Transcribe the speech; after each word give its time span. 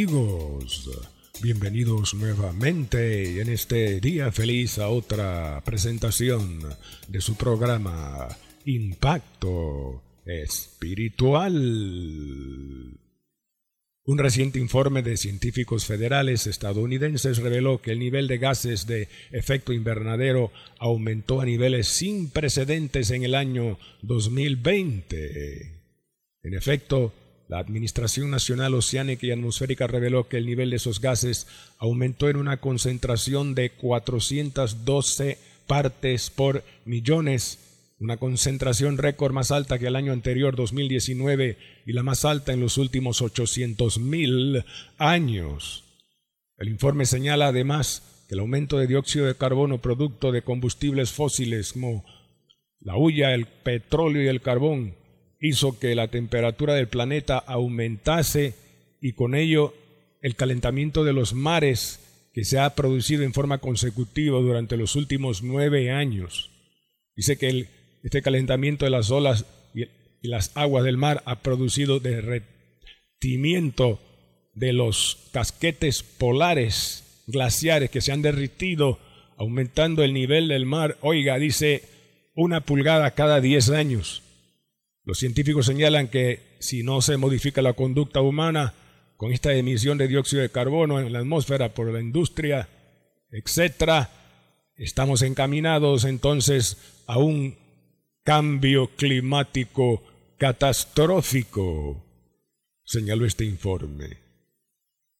Amigos? 0.00 0.88
Bienvenidos 1.42 2.14
nuevamente 2.14 3.42
en 3.42 3.50
este 3.50 4.00
día 4.00 4.32
feliz 4.32 4.78
a 4.78 4.88
otra 4.88 5.60
presentación 5.62 6.60
de 7.06 7.20
su 7.20 7.36
programa 7.36 8.28
Impacto 8.64 10.02
Espiritual. 10.24 11.52
Un 14.06 14.18
reciente 14.18 14.58
informe 14.58 15.02
de 15.02 15.18
científicos 15.18 15.84
federales 15.84 16.46
estadounidenses 16.46 17.36
reveló 17.36 17.82
que 17.82 17.90
el 17.90 17.98
nivel 17.98 18.26
de 18.26 18.38
gases 18.38 18.86
de 18.86 19.08
efecto 19.32 19.74
invernadero 19.74 20.50
aumentó 20.78 21.42
a 21.42 21.44
niveles 21.44 21.88
sin 21.88 22.30
precedentes 22.30 23.10
en 23.10 23.24
el 23.24 23.34
año 23.34 23.78
2020. 24.00 25.78
En 26.42 26.54
efecto, 26.54 27.12
la 27.50 27.58
Administración 27.58 28.30
Nacional 28.30 28.74
Oceánica 28.74 29.26
y 29.26 29.32
Atmosférica 29.32 29.88
reveló 29.88 30.28
que 30.28 30.36
el 30.36 30.46
nivel 30.46 30.70
de 30.70 30.76
esos 30.76 31.00
gases 31.00 31.48
aumentó 31.78 32.28
en 32.28 32.36
una 32.36 32.58
concentración 32.58 33.56
de 33.56 33.70
412 33.70 35.36
partes 35.66 36.30
por 36.30 36.62
millones, 36.84 37.58
una 37.98 38.18
concentración 38.18 38.98
récord 38.98 39.32
más 39.32 39.50
alta 39.50 39.80
que 39.80 39.88
el 39.88 39.96
año 39.96 40.12
anterior 40.12 40.54
2019 40.54 41.58
y 41.86 41.92
la 41.92 42.04
más 42.04 42.24
alta 42.24 42.52
en 42.52 42.60
los 42.60 42.78
últimos 42.78 43.20
800.000 43.20 44.64
años. 44.98 45.82
El 46.56 46.68
informe 46.68 47.04
señala 47.04 47.48
además 47.48 48.24
que 48.28 48.36
el 48.36 48.40
aumento 48.42 48.78
de 48.78 48.86
dióxido 48.86 49.26
de 49.26 49.34
carbono 49.34 49.78
producto 49.78 50.30
de 50.30 50.42
combustibles 50.42 51.10
fósiles 51.10 51.72
como 51.72 52.04
la 52.78 52.96
hulla, 52.96 53.34
el 53.34 53.46
petróleo 53.46 54.22
y 54.22 54.28
el 54.28 54.40
carbón 54.40 54.99
hizo 55.40 55.78
que 55.78 55.94
la 55.94 56.08
temperatura 56.08 56.74
del 56.74 56.88
planeta 56.88 57.38
aumentase 57.38 58.54
y 59.00 59.12
con 59.12 59.34
ello 59.34 59.74
el 60.20 60.36
calentamiento 60.36 61.02
de 61.04 61.14
los 61.14 61.32
mares 61.32 62.00
que 62.34 62.44
se 62.44 62.58
ha 62.58 62.74
producido 62.74 63.22
en 63.22 63.32
forma 63.32 63.58
consecutiva 63.58 64.38
durante 64.38 64.76
los 64.76 64.94
últimos 64.96 65.42
nueve 65.42 65.90
años. 65.90 66.50
Dice 67.16 67.38
que 67.38 67.66
este 68.02 68.22
calentamiento 68.22 68.84
de 68.84 68.90
las 68.90 69.10
olas 69.10 69.46
y, 69.74 69.84
y 70.22 70.28
las 70.28 70.56
aguas 70.56 70.84
del 70.84 70.98
mar 70.98 71.22
ha 71.24 71.40
producido 71.40 71.98
derretimiento 72.00 73.98
de 74.54 74.72
los 74.72 75.30
casquetes 75.32 76.02
polares 76.02 77.04
glaciares 77.26 77.90
que 77.90 78.00
se 78.00 78.12
han 78.12 78.22
derritido, 78.22 78.98
aumentando 79.36 80.02
el 80.02 80.12
nivel 80.12 80.48
del 80.48 80.66
mar. 80.66 80.98
Oiga, 81.00 81.38
dice 81.38 81.84
una 82.34 82.60
pulgada 82.60 83.12
cada 83.12 83.40
diez 83.40 83.70
años. 83.70 84.22
Los 85.10 85.18
científicos 85.18 85.66
señalan 85.66 86.06
que 86.06 86.54
si 86.60 86.84
no 86.84 87.02
se 87.02 87.16
modifica 87.16 87.62
la 87.62 87.72
conducta 87.72 88.20
humana 88.20 88.74
con 89.16 89.32
esta 89.32 89.52
emisión 89.52 89.98
de 89.98 90.06
dióxido 90.06 90.40
de 90.40 90.52
carbono 90.52 91.00
en 91.00 91.12
la 91.12 91.18
atmósfera 91.18 91.74
por 91.74 91.92
la 91.92 92.00
industria, 92.00 92.68
etcétera, 93.32 94.08
estamos 94.76 95.22
encaminados 95.22 96.04
entonces 96.04 97.02
a 97.08 97.18
un 97.18 97.58
cambio 98.22 98.94
climático 98.94 100.04
catastrófico, 100.38 102.06
señaló 102.84 103.26
este 103.26 103.44
informe. 103.44 104.18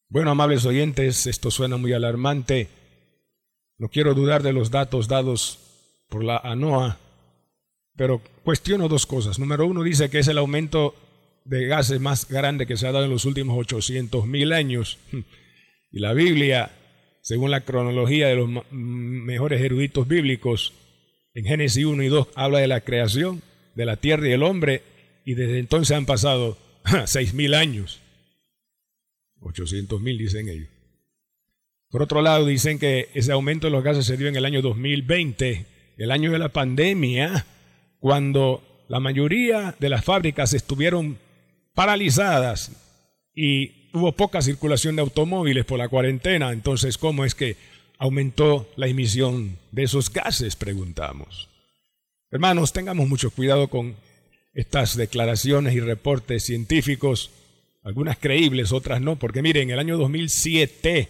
Bueno, 0.07 0.31
amables 0.31 0.63
oyentes, 0.65 1.27
esto 1.27 1.51
suena 1.51 1.75
muy 1.75 1.91
alarmante. 1.91 2.69
No 3.77 3.89
quiero 3.89 4.13
dudar 4.13 4.41
de 4.41 4.53
los 4.53 4.71
datos 4.71 5.09
dados 5.09 5.59
por 6.07 6.23
la 6.23 6.37
ANOA 6.37 6.97
pero 8.01 8.19
cuestiono 8.43 8.87
dos 8.87 9.05
cosas. 9.05 9.37
Número 9.37 9.67
uno 9.67 9.83
dice 9.83 10.09
que 10.09 10.17
es 10.17 10.27
el 10.27 10.39
aumento 10.39 10.95
de 11.45 11.67
gases 11.67 12.01
más 12.01 12.27
grande 12.27 12.65
que 12.65 12.75
se 12.75 12.87
ha 12.87 12.91
dado 12.91 13.05
en 13.05 13.11
los 13.11 13.25
últimos 13.25 13.55
800 13.59 14.25
mil 14.25 14.53
años. 14.53 14.97
Y 15.91 15.99
la 15.99 16.13
Biblia, 16.13 16.71
según 17.21 17.51
la 17.51 17.61
cronología 17.61 18.27
de 18.27 18.35
los 18.37 18.49
mejores 18.71 19.61
eruditos 19.61 20.07
bíblicos, 20.07 20.73
en 21.35 21.45
Génesis 21.45 21.85
1 21.85 22.01
y 22.01 22.07
2 22.07 22.29
habla 22.33 22.57
de 22.57 22.67
la 22.67 22.81
creación 22.81 23.43
de 23.75 23.85
la 23.85 23.97
tierra 23.97 24.27
y 24.27 24.31
el 24.31 24.41
hombre, 24.41 24.81
y 25.23 25.35
desde 25.35 25.59
entonces 25.59 25.95
han 25.95 26.07
pasado 26.07 26.57
seis 27.05 27.35
mil 27.35 27.53
años. 27.53 28.01
800 29.41 30.01
mil 30.01 30.17
dicen 30.17 30.49
ellos. 30.49 30.69
Por 31.89 32.01
otro 32.01 32.23
lado, 32.23 32.47
dicen 32.47 32.79
que 32.79 33.09
ese 33.13 33.31
aumento 33.31 33.67
de 33.67 33.71
los 33.71 33.83
gases 33.83 34.07
se 34.07 34.17
dio 34.17 34.27
en 34.27 34.37
el 34.37 34.45
año 34.45 34.63
2020, 34.63 35.65
el 35.97 36.09
año 36.09 36.31
de 36.31 36.39
la 36.39 36.49
pandemia, 36.49 37.45
cuando 38.01 38.63
la 38.89 38.99
mayoría 38.99 39.75
de 39.79 39.87
las 39.87 40.03
fábricas 40.03 40.53
estuvieron 40.53 41.19
paralizadas 41.73 42.71
y 43.33 43.89
hubo 43.93 44.11
poca 44.13 44.41
circulación 44.41 44.95
de 44.95 45.03
automóviles 45.03 45.65
por 45.65 45.77
la 45.77 45.87
cuarentena, 45.87 46.51
entonces 46.51 46.97
¿cómo 46.97 47.23
es 47.23 47.35
que 47.35 47.55
aumentó 47.99 48.67
la 48.75 48.87
emisión 48.87 49.59
de 49.71 49.83
esos 49.83 50.11
gases? 50.11 50.55
Preguntamos. 50.55 51.47
Hermanos, 52.31 52.73
tengamos 52.73 53.07
mucho 53.07 53.29
cuidado 53.29 53.67
con 53.67 53.95
estas 54.53 54.97
declaraciones 54.97 55.75
y 55.75 55.79
reportes 55.79 56.43
científicos, 56.43 57.29
algunas 57.83 58.17
creíbles, 58.17 58.71
otras 58.71 58.99
no, 58.99 59.15
porque 59.17 59.43
miren, 59.43 59.69
en 59.69 59.71
el 59.71 59.79
año 59.79 59.97
2007 59.97 61.07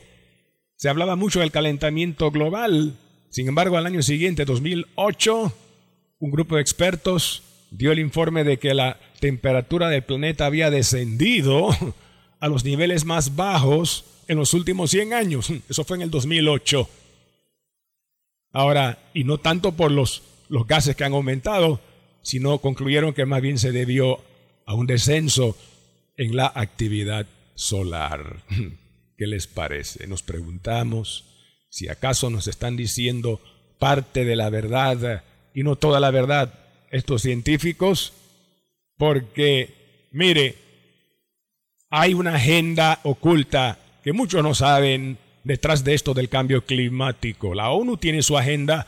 se 0.76 0.90
hablaba 0.90 1.16
mucho 1.16 1.40
del 1.40 1.52
calentamiento 1.52 2.32
global, 2.32 2.98
sin 3.30 3.48
embargo, 3.48 3.78
al 3.78 3.86
año 3.86 4.02
siguiente, 4.02 4.44
2008, 4.44 5.54
un 6.22 6.32
grupo 6.32 6.56
de 6.56 6.62
expertos 6.62 7.42
dio 7.72 7.92
el 7.92 8.00
informe 8.00 8.44
de 8.44 8.60
que 8.60 8.74
la 8.74 9.00
temperatura 9.20 9.90
del 9.90 10.04
planeta 10.04 10.46
había 10.46 10.70
descendido 10.70 11.70
a 12.40 12.48
los 12.48 12.64
niveles 12.64 13.06
más 13.06 13.36
bajos 13.36 14.06
en 14.28 14.38
los 14.38 14.54
últimos 14.54 14.92
100 14.92 15.14
años. 15.14 15.52
Eso 15.68 15.84
fue 15.84 15.98
en 15.98 16.04
el 16.04 16.12
2008. 16.12 16.88
Ahora, 18.54 19.00
y 19.16 19.24
no 19.24 19.40
tanto 19.40 19.72
por 19.72 19.92
los, 19.92 20.22
los 20.48 20.68
gases 20.68 20.96
que 20.96 21.04
han 21.04 21.14
aumentado, 21.14 21.82
sino 22.22 22.60
concluyeron 22.60 23.14
que 23.14 23.26
más 23.26 23.42
bien 23.42 23.58
se 23.58 23.72
debió 23.72 24.20
a 24.68 24.76
un 24.76 24.86
descenso 24.86 25.58
en 26.18 26.36
la 26.36 26.52
actividad 26.54 27.26
solar. 27.56 28.44
¿Qué 29.18 29.26
les 29.26 29.48
parece? 29.48 30.06
Nos 30.06 30.22
preguntamos 30.22 31.26
si 31.70 31.88
acaso 31.88 32.30
nos 32.30 32.48
están 32.48 32.78
diciendo 32.78 33.42
parte 33.80 34.24
de 34.24 34.36
la 34.36 34.52
verdad 34.52 35.24
y 35.54 35.64
no 35.64 35.76
toda 35.76 36.00
la 36.00 36.12
verdad 36.12 36.54
estos 36.92 37.22
científicos, 37.22 38.14
porque, 38.98 40.08
mire, 40.12 40.56
hay 41.90 42.14
una 42.14 42.36
agenda 42.36 43.00
oculta 43.04 43.80
que 44.04 44.14
muchos 44.14 44.44
no 44.44 44.54
saben 44.54 45.18
detrás 45.44 45.84
de 45.84 45.94
esto 45.94 46.14
del 46.14 46.30
cambio 46.30 46.66
climático. 46.66 47.54
La 47.54 47.72
ONU 47.72 47.98
tiene 47.98 48.22
su 48.22 48.38
agenda 48.38 48.88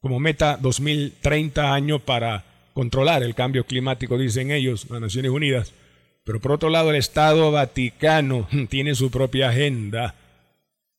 como 0.00 0.20
meta 0.20 0.56
2030 0.60 1.72
años 1.72 2.00
para 2.02 2.44
controlar 2.72 3.22
el 3.22 3.34
cambio 3.34 3.64
climático, 3.64 4.16
dicen 4.16 4.50
ellos, 4.50 4.86
las 4.88 5.00
Naciones 5.00 5.32
Unidas. 5.32 5.72
Pero 6.24 6.40
por 6.40 6.52
otro 6.52 6.68
lado, 6.68 6.90
el 6.90 6.96
Estado 6.96 7.50
Vaticano 7.50 8.46
tiene 8.68 8.94
su 8.94 9.10
propia 9.10 9.50
agenda. 9.50 10.14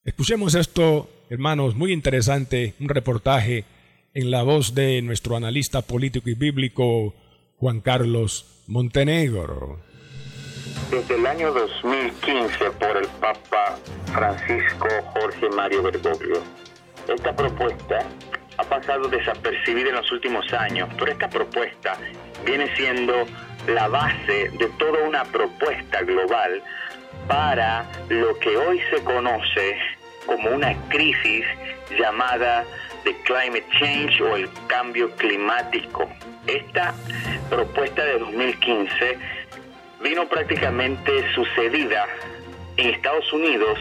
Escuchemos 0.03 0.55
esto, 0.55 1.09
hermanos, 1.29 1.75
muy 1.75 1.93
interesante, 1.93 2.73
un 2.79 2.89
reportaje 2.89 3.63
en 4.13 4.31
la 4.31 4.43
voz 4.43 4.73
de 4.73 5.01
nuestro 5.01 5.35
analista 5.35 5.81
político 5.81 6.29
y 6.29 6.33
bíblico 6.33 7.13
Juan 7.57 7.81
Carlos 7.81 8.63
Montenegro. 8.67 9.79
Desde 10.89 11.15
el 11.15 11.25
año 11.27 11.53
2015 11.53 12.71
por 12.79 12.97
el 12.97 13.07
Papa 13.19 13.77
Francisco 14.11 14.87
Jorge 15.13 15.49
Mario 15.55 15.83
Bergoglio, 15.83 16.41
esta 17.07 17.35
propuesta 17.35 17.99
ha 18.57 18.63
pasado 18.63 19.07
desapercibida 19.07 19.89
en 19.89 19.95
los 19.95 20.11
últimos 20.11 20.51
años, 20.53 20.89
pero 20.97 21.11
esta 21.11 21.29
propuesta 21.29 21.97
viene 22.45 22.75
siendo 22.75 23.13
la 23.67 23.87
base 23.87 24.49
de 24.57 24.67
toda 24.79 25.07
una 25.07 25.23
propuesta 25.25 26.01
global 26.01 26.63
para 27.27 27.85
lo 28.09 28.37
que 28.39 28.57
hoy 28.57 28.81
se 28.89 29.03
conoce 29.03 29.77
como 30.25 30.49
una 30.49 30.73
crisis 30.89 31.45
llamada 31.97 32.65
de 33.03 33.15
Climate 33.23 33.65
Change 33.79 34.21
o 34.21 34.35
el 34.35 34.49
cambio 34.67 35.11
climático. 35.15 36.09
Esta 36.47 36.93
propuesta 37.49 38.03
de 38.03 38.19
2015 38.19 39.17
vino 40.01 40.27
prácticamente 40.27 41.11
sucedida 41.33 42.07
en 42.77 42.89
Estados 42.89 43.31
Unidos 43.33 43.77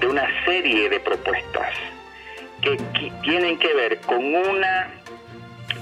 de 0.00 0.06
una 0.06 0.26
serie 0.44 0.88
de 0.88 1.00
propuestas 1.00 1.72
que 2.62 2.76
tienen 3.22 3.58
que 3.58 3.72
ver 3.74 4.00
con 4.00 4.34
una 4.34 4.90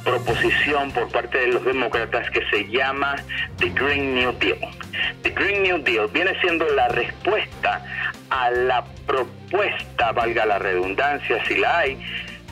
proposición 0.05 0.91
por 0.93 1.09
parte 1.11 1.39
de 1.39 1.47
los 1.49 1.65
demócratas 1.65 2.31
que 2.31 2.45
se 2.51 2.69
llama 2.69 3.17
The 3.59 3.71
Green 3.71 4.15
New 4.15 4.33
Deal. 4.39 4.59
The 5.23 5.31
Green 5.31 5.63
New 5.63 5.79
Deal 5.79 6.09
viene 6.09 6.39
siendo 6.41 6.67
la 6.71 6.89
respuesta 6.89 7.85
a 8.31 8.51
la 8.51 8.85
propuesta, 9.07 10.13
valga 10.13 10.47
la 10.47 10.59
redundancia 10.59 11.45
si 11.47 11.57
la 11.57 11.79
hay, 11.79 11.99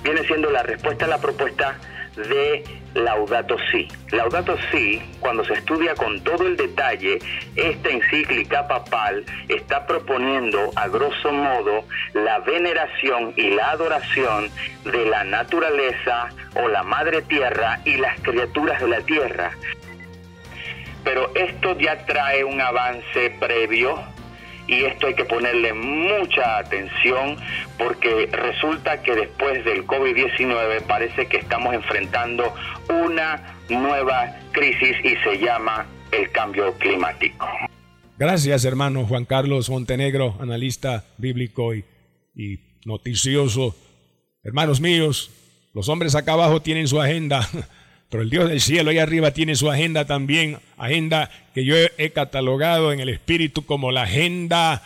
viene 0.03 0.25
siendo 0.27 0.51
la 0.51 0.63
respuesta 0.63 1.05
a 1.05 1.09
la 1.09 1.19
propuesta 1.19 1.79
de 2.17 2.65
Laudato 2.95 3.57
Si. 3.71 3.89
Laudato 4.11 4.57
Si, 4.71 5.01
cuando 5.21 5.45
se 5.45 5.55
estudia 5.55 5.95
con 5.95 6.21
todo 6.25 6.47
el 6.47 6.57
detalle, 6.57 7.19
esta 7.55 7.91
encíclica 7.91 8.67
papal 8.67 9.25
está 9.49 9.87
proponiendo 9.87 10.71
a 10.77 10.89
grosso 10.89 11.33
modo 11.33 11.85
la 12.15 12.39
veneración 12.41 13.35
y 13.37 13.51
la 13.51 13.73
adoración 13.73 14.51
de 14.85 15.05
la 15.07 15.25
naturaleza 15.25 16.29
o 16.55 16.69
la 16.69 16.83
madre 16.83 17.23
tierra 17.23 17.81
y 17.85 17.97
las 17.97 18.19
criaturas 18.21 18.81
de 18.81 18.89
la 18.89 19.01
tierra. 19.03 19.51
Pero 21.05 21.31
esto 21.35 21.79
ya 21.79 22.05
trae 22.07 22.43
un 22.45 22.61
avance 22.61 23.31
previo 23.39 24.03
y 24.67 24.85
esto 24.85 25.07
hay 25.07 25.15
que 25.15 25.25
ponerle 25.25 25.73
mucha 25.73 26.59
atención 26.59 27.37
porque 27.79 28.29
resulta 28.33 29.03
que 29.03 29.15
después 29.15 29.65
del 29.65 29.87
COVID-19 29.87 30.83
parece 30.83 31.27
que 31.27 31.39
estamos 31.39 31.75
enfrentando 31.75 32.53
una 32.89 33.57
nueva 33.69 34.37
crisis 34.53 34.97
y 35.05 35.17
se 35.17 35.39
llama 35.39 35.87
el 36.13 36.31
cambio 36.31 36.73
climático. 36.75 37.47
Gracias 38.19 38.65
hermano 38.65 39.05
Juan 39.07 39.25
Carlos 39.25 39.69
Montenegro, 39.71 40.37
analista 40.41 41.05
bíblico 41.19 41.75
y, 41.75 41.85
y 42.35 42.61
noticioso. 42.85 43.75
Hermanos 44.43 44.81
míos, 44.81 45.31
los 45.75 45.89
hombres 45.89 46.15
acá 46.15 46.33
abajo 46.33 46.63
tienen 46.63 46.89
su 46.89 47.01
agenda 47.01 47.47
Pero 48.11 48.23
el 48.23 48.31
Dios 48.31 48.49
del 48.49 48.61
cielo 48.61 48.91
ahí 48.91 48.99
arriba 48.99 49.33
tiene 49.33 49.57
su 49.57 49.71
agenda 49.71 50.05
también, 50.05 50.59
agenda 50.77 51.31
que 51.55 51.65
yo 51.65 51.75
he 51.77 52.11
catalogado 52.11 52.93
en 52.93 53.01
el 53.01 53.09
Espíritu 53.09 53.65
como 53.65 53.91
la 53.91 54.03
agenda 54.03 54.83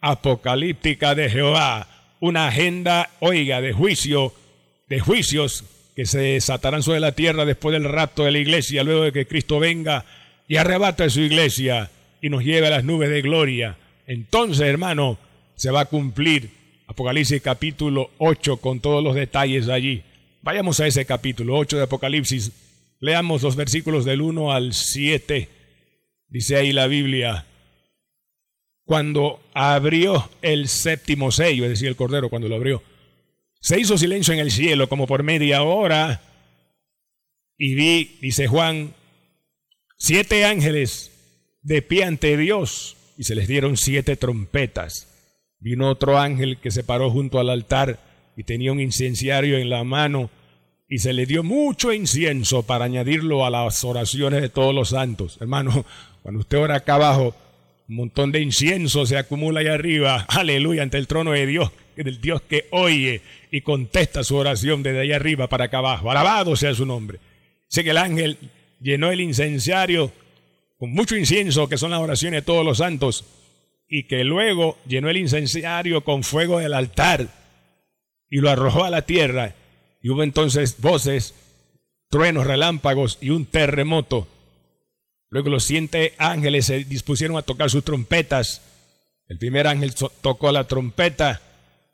apocalíptica 0.00 1.14
de 1.14 1.30
Jehová. 1.30 1.88
Una 2.20 2.48
agenda, 2.48 3.10
oiga, 3.20 3.60
de 3.60 3.72
juicio, 3.72 4.32
de 4.88 4.98
juicios 4.98 5.64
que 5.94 6.06
se 6.06 6.18
desatarán 6.18 6.82
sobre 6.82 7.00
la 7.00 7.12
tierra 7.12 7.44
después 7.44 7.72
del 7.72 7.84
rapto 7.84 8.24
de 8.24 8.32
la 8.32 8.38
iglesia, 8.38 8.82
luego 8.82 9.04
de 9.04 9.12
que 9.12 9.26
Cristo 9.26 9.60
venga 9.60 10.04
y 10.48 10.56
arrebate 10.56 11.08
su 11.10 11.20
iglesia 11.20 11.90
y 12.20 12.28
nos 12.28 12.42
lleve 12.42 12.66
a 12.66 12.70
las 12.70 12.84
nubes 12.84 13.10
de 13.10 13.22
gloria. 13.22 13.76
Entonces, 14.06 14.66
hermano, 14.66 15.18
se 15.54 15.70
va 15.70 15.82
a 15.82 15.84
cumplir 15.86 16.50
Apocalipsis 16.86 17.40
capítulo 17.40 18.10
8 18.18 18.58
con 18.58 18.80
todos 18.80 19.02
los 19.02 19.14
detalles 19.14 19.68
allí. 19.68 20.02
Vayamos 20.42 20.80
a 20.80 20.86
ese 20.86 21.06
capítulo 21.06 21.56
8 21.56 21.78
de 21.78 21.82
Apocalipsis 21.84 22.52
Leamos 23.00 23.42
los 23.42 23.56
versículos 23.56 24.04
del 24.04 24.20
1 24.20 24.52
al 24.52 24.72
7. 24.72 25.48
Dice 26.28 26.56
ahí 26.56 26.72
la 26.72 26.86
Biblia, 26.86 27.46
cuando 28.84 29.40
abrió 29.54 30.30
el 30.42 30.68
séptimo 30.68 31.30
sello, 31.30 31.64
es 31.64 31.70
decir, 31.70 31.88
el 31.88 31.96
Cordero 31.96 32.28
cuando 32.28 32.48
lo 32.48 32.56
abrió, 32.56 32.82
se 33.60 33.80
hizo 33.80 33.96
silencio 33.96 34.34
en 34.34 34.40
el 34.40 34.50
cielo 34.50 34.88
como 34.88 35.06
por 35.06 35.22
media 35.22 35.62
hora 35.62 36.20
y 37.56 37.74
vi, 37.74 38.18
dice 38.20 38.46
Juan, 38.46 38.94
siete 39.96 40.44
ángeles 40.44 41.12
de 41.62 41.80
pie 41.80 42.04
ante 42.04 42.36
Dios 42.36 42.96
y 43.16 43.24
se 43.24 43.34
les 43.34 43.48
dieron 43.48 43.76
siete 43.76 44.16
trompetas. 44.16 45.08
Vino 45.60 45.88
otro 45.88 46.18
ángel 46.18 46.58
que 46.58 46.70
se 46.70 46.84
paró 46.84 47.10
junto 47.10 47.38
al 47.38 47.48
altar 47.48 47.98
y 48.36 48.44
tenía 48.44 48.72
un 48.72 48.80
incenciario 48.80 49.56
en 49.56 49.70
la 49.70 49.82
mano 49.84 50.30
y 50.88 50.98
se 50.98 51.12
le 51.12 51.26
dio 51.26 51.42
mucho 51.42 51.92
incienso 51.92 52.62
para 52.64 52.84
añadirlo 52.84 53.46
a 53.46 53.50
las 53.50 53.84
oraciones 53.84 54.42
de 54.42 54.48
todos 54.48 54.74
los 54.74 54.90
santos. 54.90 55.38
Hermano, 55.40 55.84
cuando 56.22 56.40
usted 56.40 56.58
ora 56.58 56.76
acá 56.76 56.94
abajo, 56.96 57.34
un 57.88 57.96
montón 57.96 58.32
de 58.32 58.40
incienso 58.40 59.06
se 59.06 59.16
acumula 59.16 59.60
ahí 59.60 59.66
arriba, 59.66 60.26
aleluya, 60.28 60.82
ante 60.82 60.98
el 60.98 61.06
trono 61.06 61.32
de 61.32 61.46
Dios, 61.46 61.70
del 61.96 62.20
Dios 62.20 62.42
que 62.42 62.66
oye 62.70 63.22
y 63.50 63.60
contesta 63.60 64.24
su 64.24 64.36
oración 64.36 64.82
desde 64.82 65.00
ahí 65.00 65.12
arriba 65.12 65.48
para 65.48 65.64
acá 65.66 65.78
abajo. 65.78 66.10
Alabado 66.10 66.56
sea 66.56 66.74
su 66.74 66.86
nombre. 66.86 67.18
Sé 67.68 67.84
que 67.84 67.90
el 67.90 67.98
ángel 67.98 68.38
llenó 68.80 69.10
el 69.10 69.20
incenciario 69.20 70.12
con 70.78 70.90
mucho 70.92 71.16
incienso, 71.16 71.68
que 71.68 71.78
son 71.78 71.92
las 71.92 72.00
oraciones 72.00 72.42
de 72.42 72.46
todos 72.46 72.64
los 72.64 72.78
santos, 72.78 73.24
y 73.88 74.04
que 74.04 74.24
luego 74.24 74.78
llenó 74.86 75.08
el 75.08 75.16
incenciario 75.16 76.02
con 76.02 76.24
fuego 76.24 76.58
del 76.58 76.74
altar 76.74 77.28
y 78.28 78.38
lo 78.38 78.50
arrojó 78.50 78.84
a 78.84 78.90
la 78.90 79.02
tierra 79.02 79.54
y 80.04 80.10
hubo 80.10 80.22
entonces 80.22 80.82
voces, 80.82 81.34
truenos, 82.10 82.46
relámpagos 82.46 83.16
y 83.22 83.30
un 83.30 83.46
terremoto. 83.46 84.28
Luego 85.30 85.48
los 85.48 85.64
siete 85.64 86.12
ángeles 86.18 86.66
se 86.66 86.84
dispusieron 86.84 87.38
a 87.38 87.42
tocar 87.42 87.70
sus 87.70 87.84
trompetas. 87.84 88.60
El 89.28 89.38
primer 89.38 89.66
ángel 89.66 89.94
tocó 90.20 90.52
la 90.52 90.68
trompeta 90.68 91.40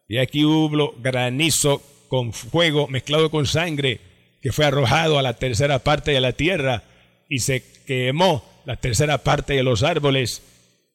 y 0.09 0.19
aquí 0.19 0.45
hubo 0.45 0.93
granizo 1.01 1.81
con 2.09 2.33
fuego 2.33 2.89
mezclado 2.89 3.31
con 3.31 3.47
sangre 3.47 4.01
que 4.43 4.51
fue 4.51 4.65
arrojado 4.65 5.17
a 5.17 5.23
la 5.23 5.35
tercera 5.35 5.79
parte 5.79 6.11
de 6.11 6.21
la 6.21 6.33
tierra 6.33 6.83
y 7.29 7.39
se 7.39 7.63
quemó 7.87 8.45
la 8.65 8.75
tercera 8.75 9.19
parte 9.19 9.53
de 9.53 9.63
los 9.63 9.85
árboles 9.85 10.43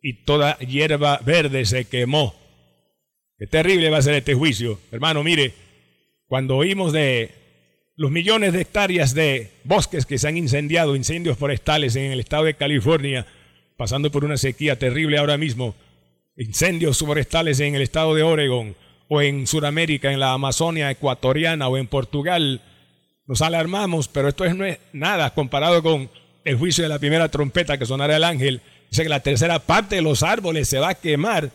y 0.02 0.26
toda 0.26 0.58
hierba 0.58 1.22
verde 1.24 1.66
se 1.66 1.86
quemó. 1.86 2.36
Qué 3.40 3.48
terrible 3.48 3.90
va 3.90 4.00
a 4.00 4.02
ser 4.02 4.16
este 4.16 4.34
juicio. 4.34 4.82
Hermano, 4.92 5.24
mire, 5.24 5.54
cuando 6.27 6.57
oímos 6.57 6.94
de 6.94 7.31
los 7.95 8.12
millones 8.12 8.54
de 8.54 8.62
hectáreas 8.62 9.13
de 9.13 9.51
bosques 9.63 10.06
que 10.06 10.18
se 10.18 10.27
han 10.27 10.38
incendiado, 10.38 10.95
incendios 10.95 11.38
forestales 11.38 11.95
en 11.95 12.12
el 12.12 12.19
estado 12.19 12.45
de 12.45 12.56
California, 12.56 13.25
pasando 13.77 14.12
por 14.12 14.25
una 14.25 14.38
sequía 14.38 14.77
terrible 14.77 15.18
ahora 15.18 15.38
mismo, 15.38 15.76
incendios 16.35 17.00
forestales 17.00 17.59
en 17.59 17.76
el 17.76 17.81
estado 17.81 18.16
de 18.16 18.23
Oregon 18.23 18.76
o 19.07 19.21
en 19.21 19.47
Sudamérica, 19.47 20.11
en 20.11 20.19
la 20.19 20.33
Amazonia 20.33 20.92
ecuatoriana 20.92 21.68
o 21.68 21.78
en 21.78 21.88
Portugal, 21.88 22.61
nos 23.28 23.42
alarmamos, 23.42 24.07
pero 24.07 24.28
esto 24.28 24.52
no 24.54 24.66
es 24.66 24.80
nada 24.94 25.33
comparado 25.33 25.81
con 25.81 26.09
el 26.44 26.57
juicio 26.57 26.83
de 26.83 26.90
la 26.90 27.00
primera 27.00 27.30
trompeta 27.30 27.78
que 27.78 27.85
sonará 27.85 28.18
el 28.18 28.23
ángel. 28.23 28.61
Dice 28.90 29.04
que 29.04 29.09
la 29.09 29.21
tercera 29.21 29.59
parte 29.59 29.95
de 29.95 30.02
los 30.02 30.21
árboles 30.21 30.69
se 30.69 30.80
va 30.80 30.90
a 30.90 30.95
quemar 30.95 31.52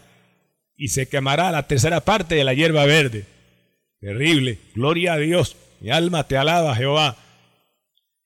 y 0.76 0.88
se 0.88 1.09
quemará 1.09 1.50
la 1.52 1.66
tercera 1.66 2.00
parte 2.00 2.35
de 2.35 2.45
la 2.45 2.54
hierba 2.54 2.85
verde. 2.87 3.25
Terrible. 4.00 4.59
Gloria 4.75 5.14
a 5.14 5.19
Dios. 5.19 5.57
Mi 5.80 5.90
alma 5.90 6.26
te 6.26 6.37
alaba, 6.37 6.75
Jehová. 6.75 7.16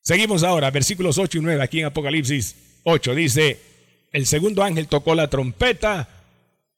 Seguimos 0.01 0.43
ahora, 0.43 0.71
versículos 0.71 1.19
8 1.19 1.39
y 1.39 1.41
9, 1.41 1.63
aquí 1.63 1.81
en 1.81 1.87
Apocalipsis 1.87 2.81
8. 2.85 3.15
Dice, 3.15 3.59
el 4.13 4.27
segundo 4.27 4.63
ángel 4.63 4.87
tocó 4.87 5.15
la 5.15 5.29
trompeta 5.29 6.09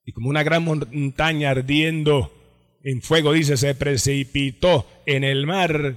y 0.05 0.12
como 0.12 0.29
una 0.29 0.43
gran 0.43 0.65
montaña 0.65 1.50
ardiendo 1.50 2.33
en 2.83 3.03
fuego, 3.03 3.33
dice, 3.33 3.57
se 3.57 3.75
precipitó 3.75 4.87
en 5.07 5.25
el 5.25 5.47
mar. 5.47 5.97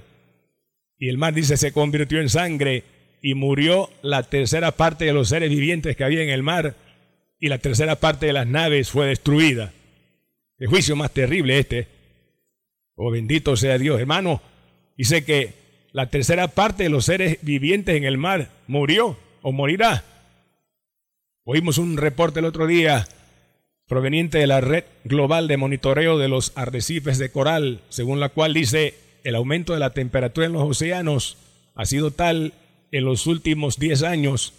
Y 0.98 1.08
el 1.08 1.18
mar, 1.18 1.32
dice, 1.32 1.56
se 1.56 1.72
convirtió 1.72 2.20
en 2.20 2.28
sangre 2.28 2.82
y 3.22 3.34
murió 3.34 3.88
la 4.02 4.24
tercera 4.24 4.72
parte 4.72 5.04
de 5.04 5.12
los 5.12 5.28
seres 5.28 5.50
vivientes 5.50 5.96
que 5.96 6.04
había 6.04 6.22
en 6.22 6.30
el 6.30 6.42
mar 6.42 6.74
y 7.38 7.48
la 7.48 7.58
tercera 7.58 7.96
parte 7.96 8.26
de 8.26 8.32
las 8.32 8.46
naves 8.46 8.90
fue 8.90 9.06
destruida. 9.06 9.72
El 10.58 10.68
juicio 10.68 10.96
más 10.96 11.12
terrible 11.12 11.58
este. 11.58 11.99
Oh, 13.02 13.10
bendito 13.10 13.56
sea 13.56 13.78
Dios, 13.78 13.98
hermano. 13.98 14.42
Dice 14.94 15.24
que 15.24 15.54
la 15.92 16.10
tercera 16.10 16.48
parte 16.48 16.82
de 16.82 16.90
los 16.90 17.06
seres 17.06 17.38
vivientes 17.40 17.96
en 17.96 18.04
el 18.04 18.18
mar 18.18 18.50
murió 18.66 19.16
o 19.40 19.52
morirá. 19.52 20.04
Oímos 21.44 21.78
un 21.78 21.96
reporte 21.96 22.40
el 22.40 22.44
otro 22.44 22.66
día 22.66 23.08
proveniente 23.86 24.36
de 24.36 24.46
la 24.46 24.60
red 24.60 24.84
global 25.04 25.48
de 25.48 25.56
monitoreo 25.56 26.18
de 26.18 26.28
los 26.28 26.52
arrecifes 26.56 27.16
de 27.16 27.30
coral, 27.30 27.80
según 27.88 28.20
la 28.20 28.28
cual 28.28 28.52
dice 28.52 28.92
el 29.24 29.34
aumento 29.34 29.72
de 29.72 29.80
la 29.80 29.94
temperatura 29.94 30.46
en 30.46 30.52
los 30.52 30.62
océanos 30.64 31.38
ha 31.74 31.86
sido 31.86 32.10
tal 32.10 32.52
en 32.92 33.06
los 33.06 33.26
últimos 33.26 33.78
10 33.78 34.02
años 34.02 34.52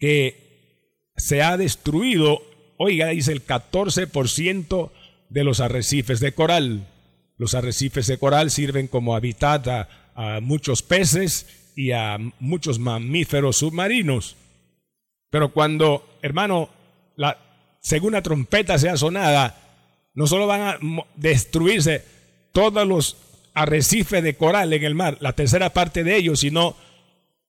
que 0.00 1.12
se 1.16 1.40
ha 1.40 1.56
destruido, 1.56 2.42
oiga, 2.78 3.10
dice 3.10 3.30
el 3.30 3.46
14% 3.46 4.90
de 5.28 5.44
los 5.44 5.60
arrecifes 5.60 6.18
de 6.18 6.32
coral. 6.32 6.88
Los 7.36 7.54
arrecifes 7.54 8.06
de 8.06 8.18
coral 8.18 8.50
sirven 8.50 8.88
como 8.88 9.14
hábitat 9.14 9.68
a, 9.68 9.88
muchos 10.40 10.82
peces 10.82 11.46
y 11.76 11.92
a 11.92 12.16
muchos 12.40 12.78
mamíferos 12.78 13.58
submarinos. 13.58 14.36
Pero 15.28 15.52
cuando, 15.52 16.18
hermano, 16.22 16.70
la 17.16 17.36
segunda 17.80 18.22
trompeta 18.22 18.78
sea 18.78 18.96
sonada, 18.96 19.54
no 20.14 20.26
solo 20.26 20.46
van 20.46 20.62
a 20.62 20.78
destruirse 21.16 22.02
todos 22.52 22.88
los 22.88 23.18
arrecifes 23.52 24.22
de 24.22 24.36
coral 24.36 24.72
en 24.72 24.84
el 24.84 24.94
mar, 24.94 25.18
la 25.20 25.34
tercera 25.34 25.70
parte 25.70 26.02
de 26.02 26.16
ellos, 26.16 26.40
sino 26.40 26.76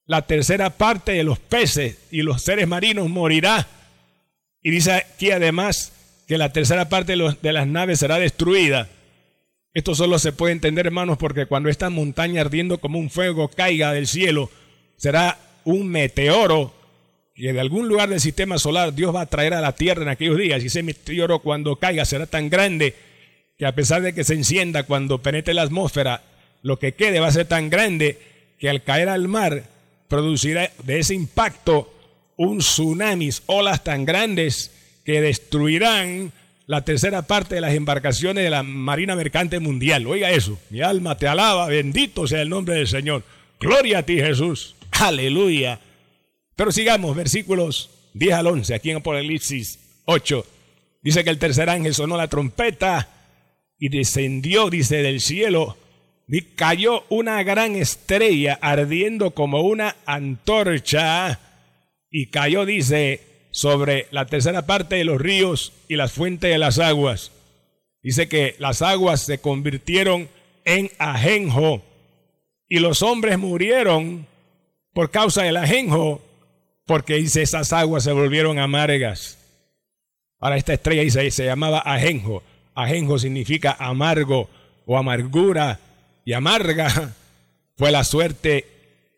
la 0.06 0.24
tercera 0.24 0.72
parte 0.72 1.12
de 1.12 1.24
los 1.24 1.38
peces 1.38 1.98
y 2.12 2.22
los 2.22 2.42
seres 2.42 2.68
marinos 2.68 3.10
morirá. 3.10 3.68
Y 4.62 4.72
dice 4.72 4.92
aquí 4.94 5.32
además 5.32 5.94
que 6.28 6.38
la 6.38 6.52
tercera 6.52 6.90
parte 6.90 7.16
de, 7.16 7.54
las 7.54 7.68
naves 7.68 8.00
será 8.00 8.18
destruida. 8.18 8.90
Esto 9.74 9.94
solo 9.96 10.18
se 10.18 10.32
puede 10.32 10.54
entender, 10.54 10.88
hermanos, 10.88 11.18
porque 11.18 11.46
cuando 11.46 11.70
esta 11.70 11.90
montaña 11.90 12.42
ardiendo 12.42 12.80
como 12.80 13.00
un 13.00 13.10
fuego 13.10 13.50
caiga 13.50 13.94
del 13.94 14.08
cielo, 14.08 14.50
será 14.96 15.38
un 15.66 15.88
meteoro 15.88 16.74
que 17.36 17.54
de 17.54 17.60
algún 17.60 17.88
lugar 17.88 18.10
del 18.10 18.20
sistema 18.20 18.58
solar 18.58 18.96
Dios 18.96 19.14
va 19.14 19.22
a 19.22 19.26
traer 19.28 19.54
a 19.54 19.62
la 19.62 19.74
tierra 19.76 20.02
en 20.02 20.10
aquellos 20.10 20.38
días. 20.38 20.64
Y 20.64 20.68
ese 20.68 20.82
meteoro 20.82 21.40
cuando 21.40 21.76
caiga 21.76 22.04
será 22.06 22.26
tan 22.26 22.50
grande 22.50 22.96
que 23.58 23.66
a 23.66 23.76
pesar 23.76 24.02
de 24.02 24.14
que 24.14 24.24
se 24.24 24.34
encienda 24.34 24.84
cuando 24.84 25.22
penetre 25.22 25.54
la 25.54 25.62
atmósfera, 25.62 26.24
lo 26.64 26.80
que 26.80 26.94
quede 26.94 27.20
va 27.20 27.28
a 27.28 27.32
ser 27.32 27.48
tan 27.48 27.70
grande 27.70 28.18
que 28.60 28.70
al 28.70 28.84
caer 28.84 29.10
al 29.10 29.28
mar 29.28 29.64
producirá 30.08 30.72
de 30.84 31.00
ese 31.00 31.14
impacto 31.14 31.94
un 32.38 32.60
tsunami, 32.60 33.30
olas 33.48 33.84
tan 33.84 34.06
grandes 34.06 34.72
que 35.04 35.22
destruirán 35.22 36.32
la 36.68 36.84
tercera 36.84 37.24
parte 37.24 37.56
de 37.56 37.62
las 37.62 37.74
embarcaciones 37.74 38.44
de 38.44 38.50
la 38.50 38.62
Marina 38.62 39.16
Mercante 39.16 39.60
Mundial. 39.60 40.06
Oiga 40.06 40.30
eso, 40.32 40.60
mi 40.70 40.82
alma 40.82 41.18
te 41.18 41.28
alaba, 41.28 41.68
bendito 41.68 42.28
sea 42.28 42.42
el 42.42 42.50
nombre 42.50 42.76
del 42.76 42.88
Señor. 42.88 43.24
Gloria 43.60 44.00
a 44.00 44.04
ti 44.04 44.18
Jesús, 44.18 44.76
aleluya. 44.92 45.80
Pero 46.56 46.72
sigamos, 46.72 47.16
versículos 47.16 47.90
10 48.14 48.34
al 48.34 48.48
11, 48.48 48.76
aquí 48.76 48.92
en 48.92 48.98
Apocalipsis 48.98 49.80
8. 50.06 50.46
Dice 51.02 51.24
que 51.24 51.30
el 51.30 51.40
tercer 51.40 51.70
ángel 51.70 51.96
sonó 51.96 52.18
la 52.18 52.28
trompeta 52.28 53.08
y 53.80 53.90
descendió, 53.90 54.70
dice, 54.70 54.98
del 54.98 55.22
cielo 55.22 55.78
y 56.28 56.42
cayó 56.42 57.06
una 57.08 57.42
gran 57.44 57.76
estrella 57.76 58.60
ardiendo 58.62 59.32
como 59.32 59.62
una 59.62 59.96
antorcha 60.06 61.40
y 62.12 62.28
cayó, 62.28 62.66
dice, 62.66 63.22
sobre 63.58 64.06
la 64.12 64.28
tercera 64.28 64.68
parte 64.68 64.98
de 64.98 65.04
los 65.04 65.20
ríos 65.20 65.74
y 65.88 65.96
las 65.96 66.12
fuentes 66.12 66.52
de 66.52 66.60
las 66.60 66.78
aguas. 66.78 67.32
Dice 68.04 68.30
que 68.30 68.56
las 68.60 68.84
aguas 68.84 69.22
se 69.22 69.40
convirtieron 69.40 70.30
en 70.64 70.92
ajenjo 71.00 71.82
y 72.70 72.78
los 72.78 73.02
hombres 73.02 73.40
murieron 73.40 74.28
por 74.94 75.10
causa 75.10 75.42
del 75.42 75.58
ajenjo, 75.58 76.22
porque 76.86 77.16
dice 77.16 77.42
esas 77.42 77.74
aguas 77.74 78.04
se 78.04 78.12
volvieron 78.12 78.60
amargas. 78.60 79.40
Ahora 80.40 80.58
esta 80.58 80.74
estrella 80.76 81.02
dice, 81.02 81.32
se 81.32 81.46
llamaba 81.46 81.80
ajenjo. 81.80 82.44
Ajenjo 82.76 83.18
significa 83.18 83.76
amargo 83.80 84.52
o 84.86 85.00
amargura 85.00 85.80
y 86.24 86.34
amarga. 86.34 87.16
Fue 87.76 87.90
la 87.90 88.04
suerte 88.04 88.68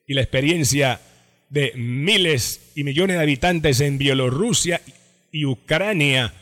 y 0.08 0.14
la 0.14 0.22
experiencia 0.22 1.02
de 1.50 1.74
miles 1.76 2.72
y 2.76 2.84
millones 2.84 3.18
de 3.18 3.24
habitantes 3.24 3.80
en 3.82 3.98
Bielorrusia 3.98 4.82
y 5.32 5.46
Ucrania 5.46 6.34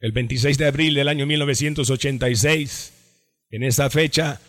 el 0.00 0.12
26 0.12 0.58
de 0.58 0.66
abril 0.66 0.94
del 0.94 1.08
año 1.08 1.26
1986. 1.26 2.92
En 3.50 3.62
esa 3.62 3.88
fecha 3.88 4.40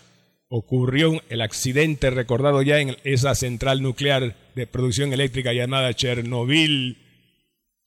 ocurrió 0.48 1.22
el 1.29 1.41
accidente 1.41 2.10
recordado 2.10 2.62
ya 2.62 2.79
en 2.79 2.98
esa 3.03 3.36
central 3.36 3.81
nuclear 3.81 4.36
de 4.55 4.67
producción 4.67 5.13
eléctrica 5.13 5.53
llamada 5.53 5.93
Chernobyl, 5.93 6.98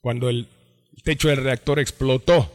cuando 0.00 0.28
el 0.28 0.46
techo 1.04 1.28
del 1.28 1.38
reactor 1.38 1.78
explotó 1.78 2.52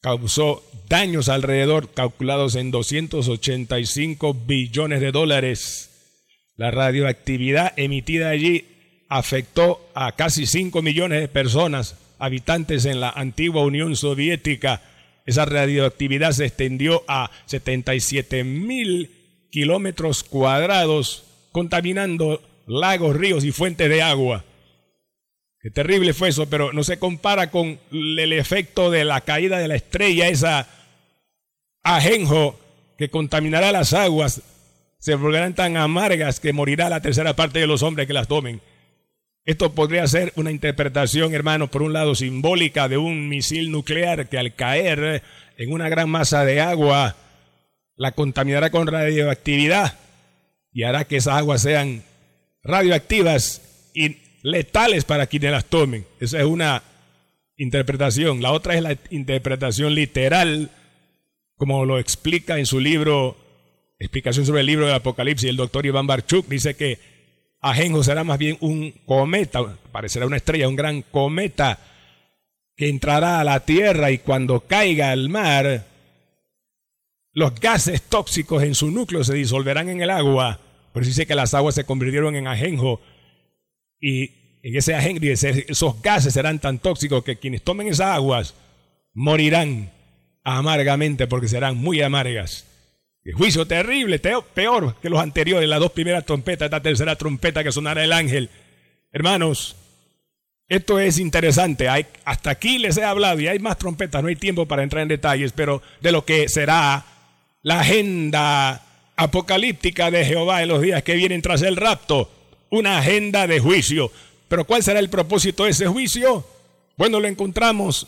causó 0.00 0.62
daños 0.86 1.30
alrededor 1.30 1.88
calculados 1.94 2.56
en 2.56 2.70
285 2.70 4.34
billones 4.34 5.00
de 5.00 5.12
dólares. 5.12 5.93
La 6.56 6.70
radioactividad 6.70 7.72
emitida 7.76 8.28
allí 8.28 8.64
afectó 9.08 9.90
a 9.94 10.12
casi 10.12 10.46
5 10.46 10.82
millones 10.82 11.20
de 11.20 11.28
personas, 11.28 11.96
habitantes 12.18 12.84
en 12.84 13.00
la 13.00 13.10
antigua 13.10 13.64
Unión 13.64 13.96
Soviética. 13.96 14.82
Esa 15.26 15.46
radioactividad 15.46 16.32
se 16.32 16.46
extendió 16.46 17.02
a 17.08 17.30
77 17.46 18.44
mil 18.44 19.10
kilómetros 19.50 20.22
cuadrados, 20.22 21.24
contaminando 21.50 22.40
lagos, 22.66 23.16
ríos 23.16 23.44
y 23.44 23.50
fuentes 23.50 23.88
de 23.88 24.02
agua. 24.02 24.44
Qué 25.60 25.70
terrible 25.70 26.12
fue 26.12 26.28
eso, 26.28 26.48
pero 26.48 26.72
no 26.72 26.84
se 26.84 26.98
compara 26.98 27.50
con 27.50 27.80
el 27.90 28.32
efecto 28.32 28.90
de 28.90 29.04
la 29.04 29.22
caída 29.22 29.58
de 29.58 29.68
la 29.68 29.76
estrella, 29.76 30.28
esa 30.28 30.68
ajenjo 31.82 32.58
que 32.96 33.10
contaminará 33.10 33.72
las 33.72 33.92
aguas, 33.92 34.42
se 35.04 35.16
volverán 35.16 35.52
tan 35.52 35.76
amargas 35.76 36.40
que 36.40 36.54
morirá 36.54 36.88
la 36.88 37.02
tercera 37.02 37.36
parte 37.36 37.58
de 37.58 37.66
los 37.66 37.82
hombres 37.82 38.06
que 38.06 38.14
las 38.14 38.26
tomen. 38.26 38.62
Esto 39.44 39.74
podría 39.74 40.06
ser 40.06 40.32
una 40.34 40.50
interpretación, 40.50 41.34
hermano, 41.34 41.70
por 41.70 41.82
un 41.82 41.92
lado 41.92 42.14
simbólica 42.14 42.88
de 42.88 42.96
un 42.96 43.28
misil 43.28 43.70
nuclear 43.70 44.30
que 44.30 44.38
al 44.38 44.54
caer 44.54 45.22
en 45.58 45.72
una 45.74 45.90
gran 45.90 46.08
masa 46.08 46.46
de 46.46 46.62
agua 46.62 47.16
la 47.96 48.12
contaminará 48.12 48.70
con 48.70 48.86
radioactividad 48.86 49.98
y 50.72 50.84
hará 50.84 51.04
que 51.04 51.16
esas 51.16 51.34
aguas 51.34 51.60
sean 51.60 52.02
radioactivas 52.62 53.90
y 53.92 54.16
letales 54.42 55.04
para 55.04 55.26
quienes 55.26 55.50
las 55.50 55.66
tomen. 55.66 56.06
Esa 56.18 56.38
es 56.38 56.46
una 56.46 56.82
interpretación. 57.58 58.40
La 58.40 58.52
otra 58.52 58.74
es 58.74 58.80
la 58.80 58.96
interpretación 59.10 59.94
literal, 59.94 60.70
como 61.56 61.84
lo 61.84 61.98
explica 61.98 62.58
en 62.58 62.64
su 62.64 62.80
libro, 62.80 63.43
explicación 63.98 64.46
sobre 64.46 64.60
el 64.60 64.66
libro 64.66 64.86
del 64.86 64.94
Apocalipsis, 64.94 65.48
el 65.48 65.56
doctor 65.56 65.86
Iván 65.86 66.06
Barchuk 66.06 66.46
dice 66.48 66.74
que 66.74 66.98
Ajenjo 67.60 68.02
será 68.02 68.24
más 68.24 68.38
bien 68.38 68.58
un 68.60 68.92
cometa, 69.06 69.78
parecerá 69.90 70.26
una 70.26 70.36
estrella, 70.36 70.68
un 70.68 70.76
gran 70.76 71.02
cometa 71.02 71.78
que 72.76 72.88
entrará 72.88 73.40
a 73.40 73.44
la 73.44 73.60
tierra 73.64 74.10
y 74.10 74.18
cuando 74.18 74.60
caiga 74.60 75.10
al 75.12 75.28
mar, 75.28 75.86
los 77.32 77.54
gases 77.58 78.02
tóxicos 78.02 78.62
en 78.62 78.74
su 78.74 78.90
núcleo 78.90 79.24
se 79.24 79.34
disolverán 79.34 79.88
en 79.88 80.02
el 80.02 80.10
agua. 80.10 80.60
Por 80.92 81.02
eso 81.02 81.08
dice 81.08 81.26
que 81.26 81.34
las 81.34 81.54
aguas 81.54 81.74
se 81.74 81.84
convirtieron 81.84 82.36
en 82.36 82.46
ajenjo 82.46 83.00
y 83.98 84.60
en 84.62 84.76
ese 84.76 84.94
agente, 84.94 85.32
esos 85.32 86.02
gases 86.02 86.34
serán 86.34 86.58
tan 86.58 86.78
tóxicos 86.78 87.24
que 87.24 87.36
quienes 87.36 87.62
tomen 87.62 87.88
esas 87.88 88.08
aguas 88.08 88.54
morirán 89.12 89.90
amargamente 90.42 91.26
porque 91.26 91.48
serán 91.48 91.76
muy 91.76 92.02
amargas. 92.02 92.66
El 93.24 93.32
juicio 93.32 93.66
terrible, 93.66 94.18
peor 94.18 94.96
que 95.00 95.08
los 95.08 95.18
anteriores, 95.18 95.66
las 95.66 95.80
dos 95.80 95.92
primeras 95.92 96.26
trompetas, 96.26 96.66
esta 96.66 96.82
tercera 96.82 97.16
trompeta 97.16 97.64
que 97.64 97.72
sonará 97.72 98.04
el 98.04 98.12
ángel. 98.12 98.50
Hermanos, 99.12 99.76
esto 100.68 100.98
es 100.98 101.18
interesante. 101.18 101.88
Hay, 101.88 102.04
hasta 102.26 102.50
aquí 102.50 102.76
les 102.76 102.98
he 102.98 103.04
hablado 103.04 103.40
y 103.40 103.48
hay 103.48 103.58
más 103.58 103.78
trompetas, 103.78 104.22
no 104.22 104.28
hay 104.28 104.36
tiempo 104.36 104.66
para 104.66 104.82
entrar 104.82 105.02
en 105.02 105.08
detalles, 105.08 105.52
pero 105.52 105.80
de 106.02 106.12
lo 106.12 106.26
que 106.26 106.50
será 106.50 107.06
la 107.62 107.80
agenda 107.80 108.82
apocalíptica 109.16 110.10
de 110.10 110.26
Jehová 110.26 110.62
en 110.62 110.68
los 110.68 110.82
días 110.82 111.02
que 111.02 111.14
vienen 111.14 111.40
tras 111.40 111.62
el 111.62 111.76
rapto 111.76 112.30
una 112.68 112.98
agenda 112.98 113.46
de 113.46 113.58
juicio. 113.58 114.12
Pero 114.48 114.66
¿cuál 114.66 114.82
será 114.82 114.98
el 114.98 115.08
propósito 115.08 115.64
de 115.64 115.70
ese 115.70 115.86
juicio? 115.86 116.46
Bueno, 116.98 117.20
lo 117.20 117.28
encontramos 117.28 118.06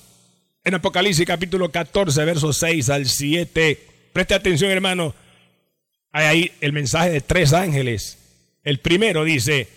en 0.63 0.75
Apocalipsis 0.75 1.27
capítulo 1.27 1.71
14, 1.71 2.25
versos 2.25 2.59
6 2.59 2.91
al 2.91 3.07
7. 3.07 3.96
Preste 4.17 4.33
atención, 4.33 4.71
hermano. 4.71 5.15
Hay 6.11 6.25
ahí 6.25 6.53
el 6.63 6.73
mensaje 6.73 7.11
de 7.11 7.21
tres 7.21 7.53
ángeles. 7.53 8.17
El 8.65 8.79
primero 8.81 9.25
dice, 9.25 9.69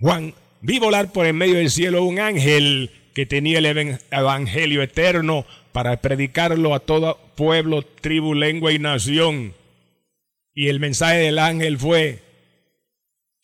Juan, 0.00 0.34
vi 0.60 0.80
volar 0.80 1.12
por 1.12 1.24
en 1.24 1.36
medio 1.36 1.54
del 1.54 1.70
cielo 1.70 2.02
un 2.02 2.18
ángel 2.18 2.90
que 3.14 3.26
tenía 3.26 3.60
el 3.60 3.66
evangelio 4.10 4.82
eterno 4.82 5.46
para 5.70 5.98
predicarlo 5.98 6.74
a 6.74 6.80
todo 6.80 7.16
pueblo, 7.36 7.82
tribu, 7.82 8.34
lengua 8.34 8.72
y 8.72 8.80
nación. 8.80 9.54
Y 10.52 10.66
el 10.66 10.80
mensaje 10.80 11.18
del 11.18 11.38
ángel 11.38 11.78
fue, 11.78 12.24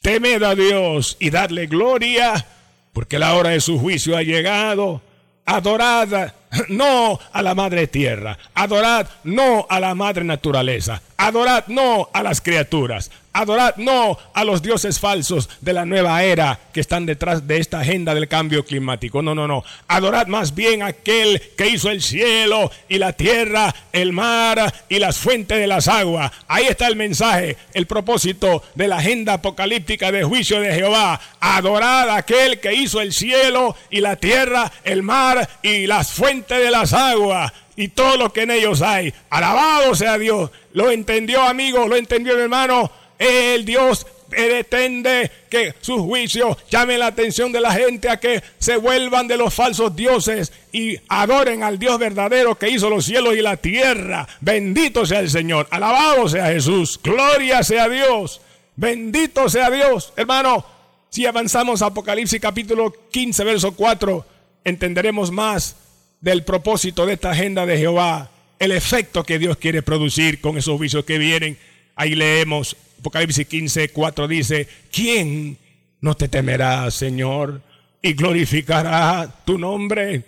Temed 0.01 0.43
a 0.43 0.57
Dios 0.57 1.19
y 1.21 1.31
dadle 1.31 1.69
gloria, 1.69 2.49
porque 2.93 3.21
la 3.21 3.37
hora 3.37 3.51
de 3.51 3.61
su 3.61 3.79
juicio 3.79 4.17
ha 4.17 4.25
llegado. 4.25 5.03
Adorad 5.47 6.33
no 6.69 7.19
a 7.33 7.43
la 7.43 7.55
madre 7.55 7.87
tierra, 7.87 8.39
adorad 8.55 9.07
no 9.25 9.67
a 9.69 9.81
la 9.81 9.95
madre 9.95 10.25
naturaleza, 10.25 11.03
adorad 11.17 11.65
no 11.69 12.09
a 12.13 12.23
las 12.23 12.41
criaturas, 12.41 13.11
Adorad 13.35 13.77
no 13.77 14.19
a 14.35 14.45
los 14.45 14.61
dioses 14.61 15.01
falsos 15.01 15.49
de 15.61 15.73
la 15.73 15.87
nueva 15.87 16.23
era 16.23 16.59
que 16.73 16.81
están 16.81 17.07
detrás 17.07 17.47
de 17.47 17.59
esta 17.59 17.81
agenda 17.81 18.15
del 18.15 18.29
cambio 18.29 18.65
climático. 18.65 19.23
No, 19.23 19.35
no, 19.35 19.49
no. 19.49 19.65
Adorad 19.89 20.27
más 20.27 20.55
bien 20.55 20.83
a 20.83 20.87
aquel 20.87 21.41
que 21.57 21.69
hizo 21.69 21.91
el 21.91 22.03
cielo 22.03 22.71
y 22.89 22.99
la 22.99 23.15
tierra, 23.15 23.75
el 23.93 24.13
mar 24.13 24.73
y 24.89 24.99
las 24.99 25.17
fuentes 25.17 25.59
de 25.59 25.67
las 25.67 25.89
aguas. 25.89 26.31
Ahí 26.47 26.67
está 26.67 26.87
el 26.89 26.97
mensaje, 26.97 27.57
el 27.73 27.87
propósito 27.87 28.63
de 28.75 28.89
la 28.89 28.99
agenda 28.99 29.35
apocalíptica 29.35 30.13
de 30.13 30.25
juicio 30.25 30.61
de 30.61 30.75
Jehová. 30.75 31.21
Adorad 31.41 32.11
a 32.11 32.17
aquel 32.17 32.61
que 32.61 32.75
hizo 32.75 33.01
el 33.01 33.13
cielo 33.13 33.77
y 33.91 34.01
la 34.01 34.17
tierra, 34.17 34.71
el 34.85 35.03
mar 35.03 35.49
y 35.63 35.87
las 35.87 36.13
fuentes 36.13 36.59
de 36.59 36.71
las 36.71 36.93
aguas. 36.93 37.53
y 37.75 37.89
todo 37.89 38.19
lo 38.19 38.33
que 38.33 38.43
en 38.43 38.51
ellos 38.51 38.83
hay. 38.83 39.15
Alabado 39.31 39.95
sea 39.95 40.19
Dios. 40.19 40.51
Lo 40.75 40.91
entendió, 40.91 41.43
amigo, 41.43 41.89
lo 41.89 41.97
entendió, 41.97 42.35
mi 42.35 42.43
hermano. 42.43 42.91
El 43.23 43.65
Dios 43.65 44.05
pretende 44.29 45.31
que 45.49 45.75
sus 45.81 46.01
juicios 46.01 46.57
llamen 46.69 46.99
la 46.99 47.07
atención 47.07 47.53
de 47.53 47.61
la 47.61 47.73
gente 47.73 48.09
a 48.09 48.19
que 48.19 48.43
se 48.59 48.77
vuelvan 48.77 49.29
de 49.29 49.37
los 49.37 49.55
falsos 49.55 49.95
dioses 49.95 50.53
y 50.73 50.97
adoren 51.09 51.63
al 51.63 51.79
Dios 51.79 51.99
verdadero 52.01 52.59
que 52.59 52.69
hizo 52.69 52.91
los 52.91 53.05
cielos 53.05 53.37
y 53.37 53.43
la 53.43 53.57
tierra. 53.59 54.27
Bendito 54.41 55.07
sea 55.07 55.21
el 55.21 55.31
Señor. 55.31 55.69
Alabado 55.71 56.29
sea 56.29 56.47
Jesús. 56.47 56.99
Gloria 57.01 57.63
sea 57.63 57.89
Dios. 57.89 58.41
Bendito 58.75 59.49
sea 59.49 59.71
Dios. 59.71 60.13
Hermano, 60.17 60.65
si 61.09 61.25
avanzamos 61.25 61.81
a 61.83 61.87
Apocalipsis 61.87 62.41
capítulo 62.41 62.93
15, 63.11 63.45
verso 63.45 63.73
4, 63.73 64.27
entenderemos 64.65 65.31
más 65.31 65.77
del 66.21 66.43
propósito 66.43 67.07
de 67.07 67.13
esta 67.13 67.31
agenda 67.31 67.67
de 67.67 67.79
Jehová, 67.79 68.31
el 68.59 68.73
efecto 68.73 69.23
que 69.23 69.39
Dios 69.39 69.59
quiere 69.59 69.83
producir 69.83 70.41
con 70.41 70.59
esos 70.59 70.77
juicios 70.77 71.05
que 71.05 71.19
vienen. 71.19 71.59
Ahí 71.95 72.15
leemos 72.15 72.77
Apocalipsis 73.03 73.49
15, 73.49 73.89
4 73.89 74.29
dice, 74.29 74.69
¿quién 74.93 75.59
no 76.01 76.15
te 76.15 76.29
temerá, 76.29 76.89
Señor, 76.93 77.61
y 78.01 78.13
glorificará 78.13 79.43
tu 79.45 79.59
nombre? 79.59 80.23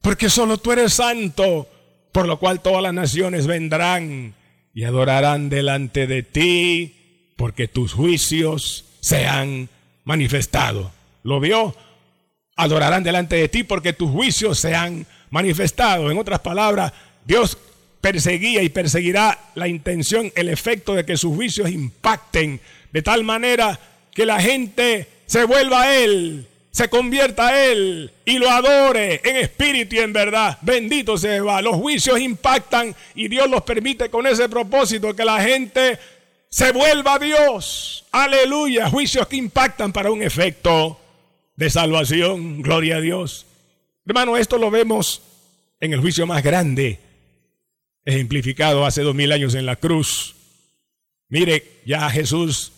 Porque 0.00 0.28
solo 0.28 0.58
tú 0.58 0.72
eres 0.72 0.94
santo, 0.94 1.68
por 2.10 2.26
lo 2.26 2.40
cual 2.40 2.60
todas 2.60 2.82
las 2.82 2.92
naciones 2.92 3.46
vendrán 3.46 4.34
y 4.74 4.82
adorarán 4.82 5.48
delante 5.48 6.08
de 6.08 6.24
ti, 6.24 6.96
porque 7.36 7.68
tus 7.68 7.92
juicios 7.92 8.86
se 8.98 9.28
han 9.28 9.68
manifestado. 10.02 10.90
¿Lo 11.22 11.38
vio? 11.38 11.76
Adorarán 12.56 13.04
delante 13.04 13.36
de 13.36 13.48
ti 13.48 13.62
porque 13.62 13.92
tus 13.92 14.10
juicios 14.10 14.58
se 14.58 14.74
han 14.74 15.06
manifestado. 15.30 16.10
En 16.10 16.18
otras 16.18 16.40
palabras, 16.40 16.92
Dios 17.24 17.56
perseguía 18.00 18.62
y 18.62 18.68
perseguirá 18.68 19.38
la 19.54 19.68
intención, 19.68 20.32
el 20.34 20.48
efecto 20.48 20.94
de 20.94 21.04
que 21.04 21.16
sus 21.16 21.34
juicios 21.34 21.70
impacten 21.70 22.60
de 22.92 23.02
tal 23.02 23.24
manera 23.24 23.78
que 24.12 24.26
la 24.26 24.40
gente 24.40 25.06
se 25.26 25.44
vuelva 25.44 25.82
a 25.82 25.96
Él, 25.96 26.46
se 26.70 26.88
convierta 26.88 27.48
a 27.48 27.66
Él 27.66 28.10
y 28.24 28.38
lo 28.38 28.50
adore 28.50 29.20
en 29.24 29.36
espíritu 29.36 29.96
y 29.96 29.98
en 29.98 30.12
verdad. 30.12 30.58
Bendito 30.62 31.18
sea 31.18 31.34
Jehová. 31.34 31.60
Los 31.60 31.76
juicios 31.76 32.20
impactan 32.20 32.94
y 33.14 33.28
Dios 33.28 33.48
los 33.50 33.62
permite 33.62 34.10
con 34.10 34.26
ese 34.26 34.48
propósito, 34.48 35.14
que 35.14 35.24
la 35.24 35.40
gente 35.42 35.98
se 36.48 36.72
vuelva 36.72 37.14
a 37.14 37.18
Dios. 37.18 38.04
Aleluya. 38.12 38.88
Juicios 38.88 39.26
que 39.26 39.36
impactan 39.36 39.92
para 39.92 40.10
un 40.10 40.22
efecto 40.22 40.98
de 41.56 41.68
salvación. 41.68 42.62
Gloria 42.62 42.96
a 42.96 43.00
Dios. 43.00 43.46
Hermano, 44.06 44.36
esto 44.36 44.56
lo 44.56 44.70
vemos 44.70 45.22
en 45.80 45.92
el 45.92 46.00
juicio 46.00 46.26
más 46.26 46.42
grande 46.42 47.07
ejemplificado 48.08 48.86
hace 48.86 49.02
dos 49.02 49.14
mil 49.14 49.30
años 49.32 49.54
en 49.54 49.66
la 49.66 49.76
cruz. 49.76 50.34
Mire, 51.28 51.80
ya 51.84 52.08
Jesús 52.08 52.72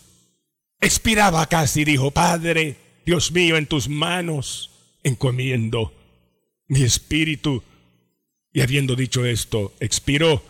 expiraba 0.80 1.46
casi, 1.46 1.84
dijo, 1.84 2.10
Padre, 2.10 2.76
Dios 3.06 3.30
mío, 3.30 3.56
en 3.56 3.66
tus 3.66 3.88
manos 3.88 4.70
encomiendo 5.04 5.94
mi 6.66 6.82
espíritu. 6.82 7.62
Y 8.52 8.60
habiendo 8.60 8.96
dicho 8.96 9.24
esto, 9.24 9.72
expiró. 9.78 10.42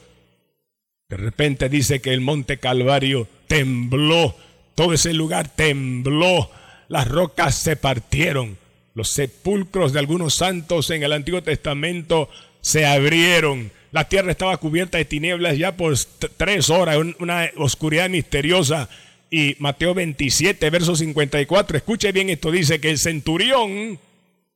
De 1.11 1.19
repente 1.19 1.69
dice 1.69 2.01
que 2.01 2.15
el 2.15 2.23
monte 2.23 2.59
Calvario 2.59 3.29
tembló, 3.49 4.35
todo 4.75 4.95
ese 4.95 5.13
lugar 5.13 5.55
tembló, 5.55 6.51
las 6.89 7.07
rocas 7.07 7.55
se 7.57 7.77
partieron, 7.77 8.57
los 8.95 9.11
sepulcros 9.11 9.93
de 9.93 9.99
algunos 9.99 10.35
santos 10.35 10.89
en 10.89 11.03
el 11.03 11.13
Antiguo 11.13 11.43
Testamento 11.43 12.31
se 12.63 12.87
abrieron 12.87 13.73
la 13.93 14.09
tierra 14.09 14.31
estaba 14.31 14.57
cubierta 14.57 14.99
de 14.99 15.05
tinieblas 15.05 15.59
ya 15.59 15.77
por 15.77 15.97
tres 16.37 16.71
horas, 16.71 16.97
una 17.19 17.51
oscuridad 17.57 18.09
misteriosa. 18.09 18.89
Y 19.31 19.57
Mateo 19.59 19.95
27, 19.95 20.71
verso 20.71 20.97
54, 20.97 21.77
escuche 21.77 22.11
bien 22.11 22.31
esto, 22.31 22.51
dice 22.51 22.81
que 22.81 22.91
el 22.91 22.99
centurión 22.99 23.99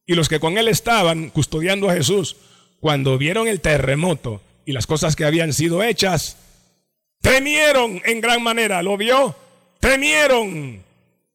y 0.07 0.15
los 0.15 0.29
que 0.29 0.41
con 0.41 0.59
él 0.59 0.69
estaban 0.69 1.31
custodiando 1.31 1.89
a 1.89 1.95
Jesús, 1.95 2.37
cuando 2.81 3.17
vieron 3.17 3.49
el 3.49 3.61
terremoto 3.61 4.43
y 4.67 4.73
las 4.73 4.87
cosas 4.87 5.17
que 5.17 5.25
habían 5.25 5.53
sido 5.53 5.83
hechas, 5.83 6.37
temieron 7.21 8.03
en 8.05 8.21
gran 8.21 8.43
manera. 8.43 8.83
¿Lo 8.83 8.97
vio? 8.97 9.35
Temieron. 9.81 10.83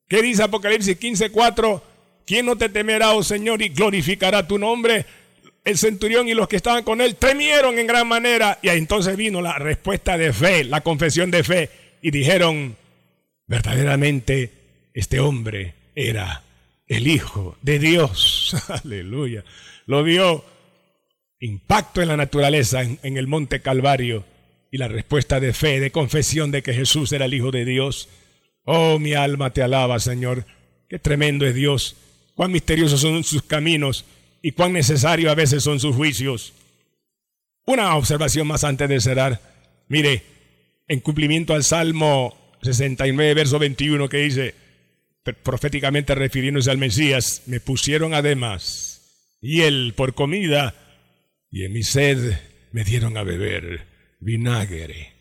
¿Qué 0.08 0.22
dice 0.22 0.44
Apocalipsis 0.44 0.98
15, 0.98 1.32
4? 1.32 1.84
¿Quién 2.26 2.46
no 2.46 2.56
te 2.56 2.70
temerá, 2.70 3.14
oh 3.14 3.24
Señor, 3.24 3.62
y 3.62 3.70
glorificará 3.70 4.48
tu 4.48 4.60
nombre? 4.60 5.06
El 5.64 5.78
centurión 5.78 6.28
y 6.28 6.34
los 6.34 6.48
que 6.48 6.56
estaban 6.56 6.84
con 6.84 7.02
él 7.02 7.16
temieron 7.16 7.78
en 7.78 7.88
gran 7.88 8.08
manera. 8.08 8.60
Y 8.62 8.70
entonces 8.70 9.16
vino 9.18 9.42
la 9.42 9.58
respuesta 9.58 10.18
de 10.18 10.34
fe, 10.34 10.64
la 10.64 10.82
confesión 10.82 11.32
de 11.32 11.44
fe. 11.44 11.70
Y 12.02 12.12
dijeron, 12.12 12.76
verdaderamente 13.48 14.52
este 14.94 15.20
hombre 15.20 15.74
era 15.96 16.44
el 16.88 17.08
Hijo 17.08 17.58
de 17.62 17.80
Dios. 17.80 18.56
Aleluya. 18.84 19.44
Lo 19.86 20.04
vio 20.04 20.44
impacto 21.40 22.02
en 22.02 22.10
la 22.10 22.18
naturaleza 22.18 22.82
en, 22.82 23.00
en, 23.04 23.18
el 23.18 23.28
monte 23.28 23.62
Calvario 23.62 24.26
y 24.72 24.78
la 24.78 24.88
respuesta 24.88 25.40
de 25.40 25.54
fe, 25.54 25.80
de 25.80 25.92
confesión 25.92 26.52
de 26.52 26.62
que 26.62 26.74
Jesús 26.74 27.12
era 27.12 27.26
el 27.26 27.34
Hijo 27.34 27.52
de 27.52 27.66
Dios. 27.66 28.10
Oh, 28.66 29.00
mi 29.00 29.14
alma 29.14 29.52
te 29.52 29.64
alaba, 29.64 30.00
Señor. 30.00 30.46
Qué 30.90 31.00
tremendo 31.00 31.46
es 31.46 31.56
Dios. 31.56 31.96
Cuán 32.36 32.52
misteriosos 32.52 33.02
son 33.02 33.24
sus 33.24 33.44
caminos 33.44 34.06
y 34.42 34.52
cuán 34.52 34.74
necesario 34.74 35.30
a 35.32 35.36
veces 35.36 35.64
son 35.64 35.80
sus 35.80 35.96
juicios. 35.96 36.54
Una 37.66 37.96
observación 37.96 38.48
más 38.48 38.64
antes 38.64 38.90
de 38.90 39.00
cerrar. 39.00 39.42
Mire, 39.88 40.24
en 40.88 41.00
cumplimiento 41.02 41.54
al 41.54 41.64
Salmo 41.64 42.58
69, 42.62 43.34
verso 43.34 43.60
21, 43.60 44.10
que 44.10 44.18
dice, 44.18 44.56
proféticamente 45.44 46.16
refiriéndose 46.16 46.72
al 46.72 46.78
Mesías, 46.78 47.44
me 47.46 47.60
pusieron 47.60 48.14
además 48.14 48.90
él 49.42 49.94
por 49.96 50.14
comida 50.14 50.76
y 51.52 51.64
en 51.64 51.74
mi 51.74 51.84
sed 51.84 52.38
me 52.72 52.84
dieron 52.84 53.18
a 53.18 53.24
beber 53.24 53.88
vinagre. 54.20 55.14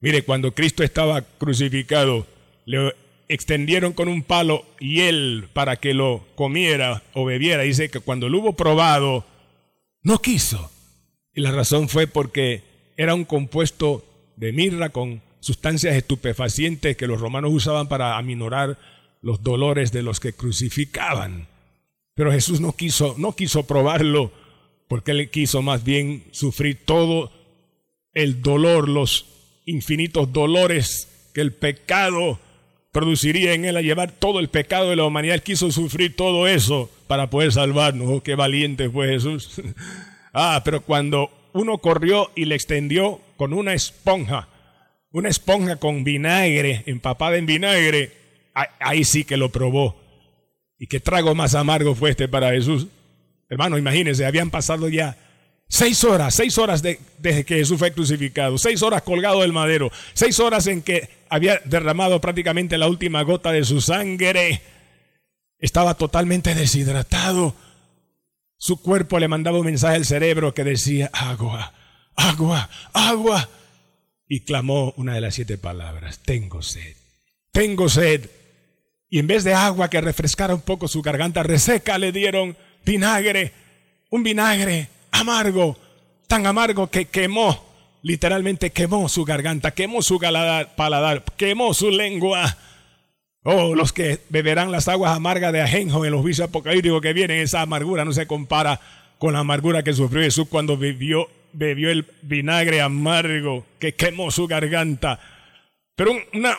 Mire, 0.00 0.22
cuando 0.22 0.52
Cristo 0.54 0.82
estaba 0.82 1.22
crucificado, 1.22 2.26
le 2.64 2.94
extendieron 3.30 3.92
con 3.92 4.08
un 4.08 4.24
palo 4.24 4.64
él 4.80 5.48
para 5.52 5.76
que 5.76 5.94
lo 5.94 6.26
comiera 6.34 7.04
o 7.14 7.24
bebiera. 7.24 7.62
Dice 7.62 7.88
que 7.88 8.00
cuando 8.00 8.28
lo 8.28 8.40
hubo 8.40 8.56
probado, 8.56 9.24
no 10.02 10.20
quiso. 10.20 10.68
Y 11.32 11.40
la 11.40 11.52
razón 11.52 11.88
fue 11.88 12.08
porque 12.08 12.64
era 12.96 13.14
un 13.14 13.24
compuesto 13.24 14.04
de 14.36 14.52
mirra 14.52 14.88
con 14.88 15.22
sustancias 15.38 15.94
estupefacientes 15.94 16.96
que 16.96 17.06
los 17.06 17.20
romanos 17.20 17.52
usaban 17.54 17.86
para 17.86 18.18
aminorar 18.18 18.76
los 19.22 19.44
dolores 19.44 19.92
de 19.92 20.02
los 20.02 20.18
que 20.18 20.32
crucificaban. 20.32 21.46
Pero 22.14 22.32
Jesús 22.32 22.60
no 22.60 22.74
quiso, 22.74 23.14
no 23.16 23.36
quiso 23.36 23.64
probarlo 23.64 24.32
porque 24.88 25.12
él 25.12 25.30
quiso 25.30 25.62
más 25.62 25.84
bien 25.84 26.24
sufrir 26.32 26.84
todo 26.84 27.30
el 28.12 28.42
dolor, 28.42 28.88
los 28.88 29.26
infinitos 29.66 30.32
dolores 30.32 31.30
que 31.32 31.42
el 31.42 31.52
pecado 31.52 32.40
produciría 32.92 33.54
en 33.54 33.64
él 33.64 33.76
a 33.76 33.82
llevar 33.82 34.12
todo 34.12 34.40
el 34.40 34.48
pecado 34.48 34.90
de 34.90 34.96
la 34.96 35.04
humanidad. 35.04 35.36
Él 35.36 35.42
quiso 35.42 35.70
sufrir 35.70 36.16
todo 36.16 36.46
eso 36.46 36.90
para 37.06 37.30
poder 37.30 37.52
salvarnos. 37.52 38.08
Oh, 38.08 38.22
qué 38.22 38.34
valiente 38.34 38.88
fue 38.90 39.08
Jesús. 39.08 39.60
ah, 40.32 40.62
pero 40.64 40.80
cuando 40.82 41.30
uno 41.52 41.78
corrió 41.78 42.30
y 42.34 42.44
le 42.44 42.54
extendió 42.54 43.20
con 43.36 43.52
una 43.52 43.74
esponja, 43.74 44.48
una 45.12 45.28
esponja 45.28 45.76
con 45.76 46.04
vinagre, 46.04 46.82
empapada 46.86 47.36
en 47.36 47.46
vinagre, 47.46 48.12
ahí 48.80 49.04
sí 49.04 49.24
que 49.24 49.36
lo 49.36 49.50
probó. 49.50 50.00
Y 50.78 50.86
qué 50.86 51.00
trago 51.00 51.34
más 51.34 51.54
amargo 51.54 51.94
fue 51.94 52.10
este 52.10 52.28
para 52.28 52.50
Jesús. 52.50 52.88
Hermano, 53.48 53.76
imagínense, 53.78 54.24
habían 54.24 54.50
pasado 54.50 54.88
ya 54.88 55.16
Seis 55.72 56.02
horas, 56.02 56.34
seis 56.34 56.58
horas 56.58 56.82
desde 56.82 57.44
que 57.44 57.54
Jesús 57.54 57.78
fue 57.78 57.92
crucificado, 57.92 58.58
seis 58.58 58.82
horas 58.82 59.02
colgado 59.02 59.42
del 59.42 59.52
madero, 59.52 59.92
seis 60.14 60.40
horas 60.40 60.66
en 60.66 60.82
que 60.82 61.08
había 61.28 61.60
derramado 61.64 62.20
prácticamente 62.20 62.76
la 62.76 62.88
última 62.88 63.22
gota 63.22 63.52
de 63.52 63.62
su 63.64 63.80
sangre. 63.80 64.62
Estaba 65.60 65.94
totalmente 65.94 66.56
deshidratado. 66.56 67.54
Su 68.56 68.82
cuerpo 68.82 69.20
le 69.20 69.28
mandaba 69.28 69.60
un 69.60 69.66
mensaje 69.66 69.94
al 69.94 70.04
cerebro 70.06 70.54
que 70.54 70.64
decía, 70.64 71.08
agua, 71.12 71.72
agua, 72.16 72.68
agua. 72.92 73.48
Y 74.26 74.40
clamó 74.40 74.92
una 74.96 75.14
de 75.14 75.20
las 75.20 75.36
siete 75.36 75.56
palabras, 75.56 76.18
tengo 76.18 76.62
sed, 76.62 76.96
tengo 77.52 77.88
sed. 77.88 78.28
Y 79.08 79.20
en 79.20 79.28
vez 79.28 79.44
de 79.44 79.54
agua 79.54 79.88
que 79.88 80.00
refrescara 80.00 80.52
un 80.52 80.62
poco 80.62 80.88
su 80.88 81.00
garganta 81.00 81.44
reseca, 81.44 81.96
le 81.96 82.10
dieron 82.10 82.56
vinagre, 82.84 83.52
un 84.10 84.24
vinagre 84.24 84.88
amargo, 85.12 85.76
tan 86.26 86.46
amargo 86.46 86.88
que 86.88 87.06
quemó, 87.06 87.64
literalmente 88.02 88.70
quemó 88.70 89.08
su 89.08 89.24
garganta, 89.24 89.72
quemó 89.72 90.02
su 90.02 90.18
paladar, 90.18 91.24
quemó 91.36 91.74
su 91.74 91.90
lengua. 91.90 92.56
Oh, 93.42 93.74
los 93.74 93.92
que 93.92 94.20
beberán 94.28 94.70
las 94.70 94.88
aguas 94.88 95.16
amargas 95.16 95.52
de 95.52 95.62
ajenjo 95.62 96.04
en 96.04 96.12
los 96.12 96.24
vicios 96.24 96.48
apocalípticos 96.48 97.00
que 97.00 97.12
vienen, 97.12 97.40
esa 97.40 97.62
amargura 97.62 98.04
no 98.04 98.12
se 98.12 98.26
compara 98.26 98.80
con 99.18 99.32
la 99.32 99.40
amargura 99.40 99.82
que 99.82 99.92
sufrió 99.92 100.22
Jesús 100.22 100.48
cuando 100.48 100.76
bebió 100.76 101.28
el 101.52 102.06
vinagre 102.22 102.80
amargo 102.80 103.66
que 103.78 103.94
quemó 103.94 104.30
su 104.30 104.46
garganta. 104.46 105.20
Pero 105.94 106.12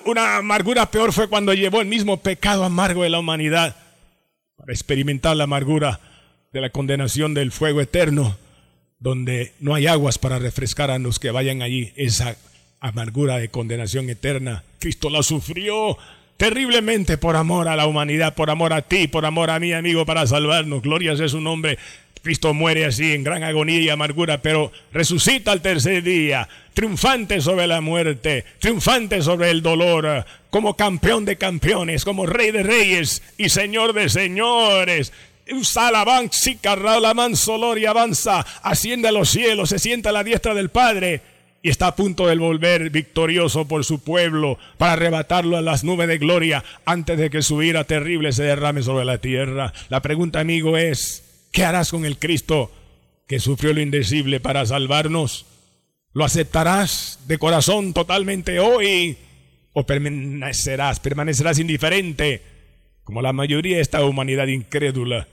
una 0.05 0.37
amargura 0.37 0.91
peor 0.91 1.13
fue 1.13 1.27
cuando 1.27 1.53
llevó 1.53 1.81
el 1.81 1.87
mismo 1.87 2.17
pecado 2.17 2.63
amargo 2.63 3.03
de 3.03 3.09
la 3.09 3.19
humanidad 3.19 3.75
para 4.55 4.73
experimentar 4.73 5.35
la 5.35 5.45
amargura 5.45 5.99
de 6.51 6.61
la 6.61 6.69
condenación 6.69 7.33
del 7.33 7.51
fuego 7.51 7.79
eterno, 7.79 8.37
donde 8.99 9.53
no 9.59 9.73
hay 9.73 9.87
aguas 9.87 10.17
para 10.17 10.37
refrescar 10.37 10.91
a 10.91 10.99
los 10.99 11.17
que 11.17 11.31
vayan 11.31 11.61
allí. 11.61 11.93
Esa 11.95 12.35
amargura 12.81 13.37
de 13.37 13.49
condenación 13.49 14.09
eterna, 14.09 14.63
Cristo 14.79 15.09
la 15.09 15.23
sufrió 15.23 15.97
terriblemente 16.35 17.17
por 17.17 17.35
amor 17.35 17.67
a 17.67 17.75
la 17.75 17.87
humanidad, 17.87 18.35
por 18.35 18.49
amor 18.49 18.73
a 18.73 18.81
ti, 18.81 19.07
por 19.07 19.25
amor 19.25 19.49
a 19.49 19.59
mi 19.59 19.73
amigo, 19.73 20.05
para 20.05 20.27
salvarnos. 20.27 20.81
Gloria 20.81 21.15
sea 21.15 21.29
su 21.29 21.39
nombre. 21.39 21.77
Cristo 22.21 22.53
muere 22.53 22.85
así 22.85 23.13
en 23.13 23.23
gran 23.23 23.43
agonía 23.43 23.79
y 23.79 23.89
amargura, 23.89 24.41
pero 24.41 24.71
resucita 24.91 25.51
al 25.51 25.61
tercer 25.61 26.03
día, 26.03 26.47
triunfante 26.73 27.41
sobre 27.41 27.65
la 27.65 27.81
muerte, 27.81 28.45
triunfante 28.59 29.21
sobre 29.21 29.49
el 29.49 29.63
dolor, 29.63 30.25
como 30.51 30.75
campeón 30.75 31.25
de 31.25 31.37
campeones, 31.37 32.03
como 32.03 32.27
rey 32.27 32.51
de 32.51 32.61
reyes 32.61 33.23
y 33.37 33.49
señor 33.49 33.93
de 33.93 34.09
señores. 34.09 35.13
Y 37.77 37.85
avanza, 37.85 38.45
asciende 38.63 39.07
a 39.07 39.11
los 39.11 39.29
cielos, 39.29 39.69
se 39.69 39.79
sienta 39.79 40.09
a 40.09 40.13
la 40.13 40.23
diestra 40.23 40.53
del 40.53 40.69
Padre 40.69 41.21
y 41.63 41.69
está 41.69 41.87
a 41.87 41.95
punto 41.95 42.27
de 42.27 42.35
volver 42.35 42.89
victorioso 42.89 43.67
por 43.67 43.85
su 43.85 44.03
pueblo 44.03 44.57
para 44.77 44.93
arrebatarlo 44.93 45.57
a 45.57 45.61
las 45.61 45.83
nubes 45.83 46.07
de 46.07 46.17
gloria 46.17 46.63
antes 46.85 47.17
de 47.17 47.29
que 47.29 47.41
su 47.41 47.61
ira 47.61 47.83
terrible 47.83 48.31
se 48.31 48.43
derrame 48.43 48.81
sobre 48.81 49.05
la 49.05 49.19
tierra. 49.19 49.73
La 49.89 50.01
pregunta, 50.01 50.39
amigo, 50.39 50.77
es, 50.77 51.47
¿qué 51.51 51.63
harás 51.63 51.91
con 51.91 52.05
el 52.05 52.17
Cristo 52.17 52.71
que 53.27 53.39
sufrió 53.39 53.73
lo 53.73 53.81
indecible 53.81 54.39
para 54.39 54.65
salvarnos? 54.65 55.45
¿Lo 56.13 56.25
aceptarás 56.25 57.19
de 57.27 57.37
corazón 57.37 57.93
totalmente 57.93 58.59
hoy 58.59 59.17
o 59.73 59.85
permanecerás, 59.85 60.99
permanecerás 60.99 61.59
indiferente 61.59 62.41
como 63.11 63.21
la 63.21 63.33
mayoría 63.33 63.75
de 63.75 63.81
esta 63.81 64.05
humanidad 64.05 64.47
incrédula 64.47 65.27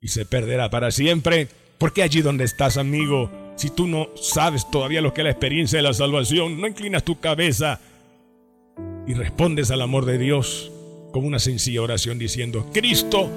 y 0.00 0.06
se 0.06 0.24
perderá 0.24 0.70
para 0.70 0.92
siempre? 0.92 1.48
Porque 1.76 2.04
allí 2.04 2.20
donde 2.22 2.44
estás, 2.44 2.76
amigo, 2.76 3.28
si 3.56 3.70
tú 3.70 3.88
no 3.88 4.10
sabes 4.14 4.70
todavía 4.70 5.00
lo 5.00 5.12
que 5.12 5.22
es 5.22 5.24
la 5.24 5.32
experiencia 5.32 5.78
de 5.78 5.82
la 5.82 5.92
salvación, 5.94 6.60
no 6.60 6.68
inclinas 6.68 7.02
tu 7.02 7.18
cabeza 7.18 7.80
y 9.04 9.14
respondes 9.14 9.72
al 9.72 9.82
amor 9.82 10.04
de 10.04 10.16
Dios 10.16 10.70
con 11.10 11.24
una 11.24 11.40
sencilla 11.40 11.82
oración 11.82 12.20
diciendo, 12.20 12.70
Cristo, 12.72 13.28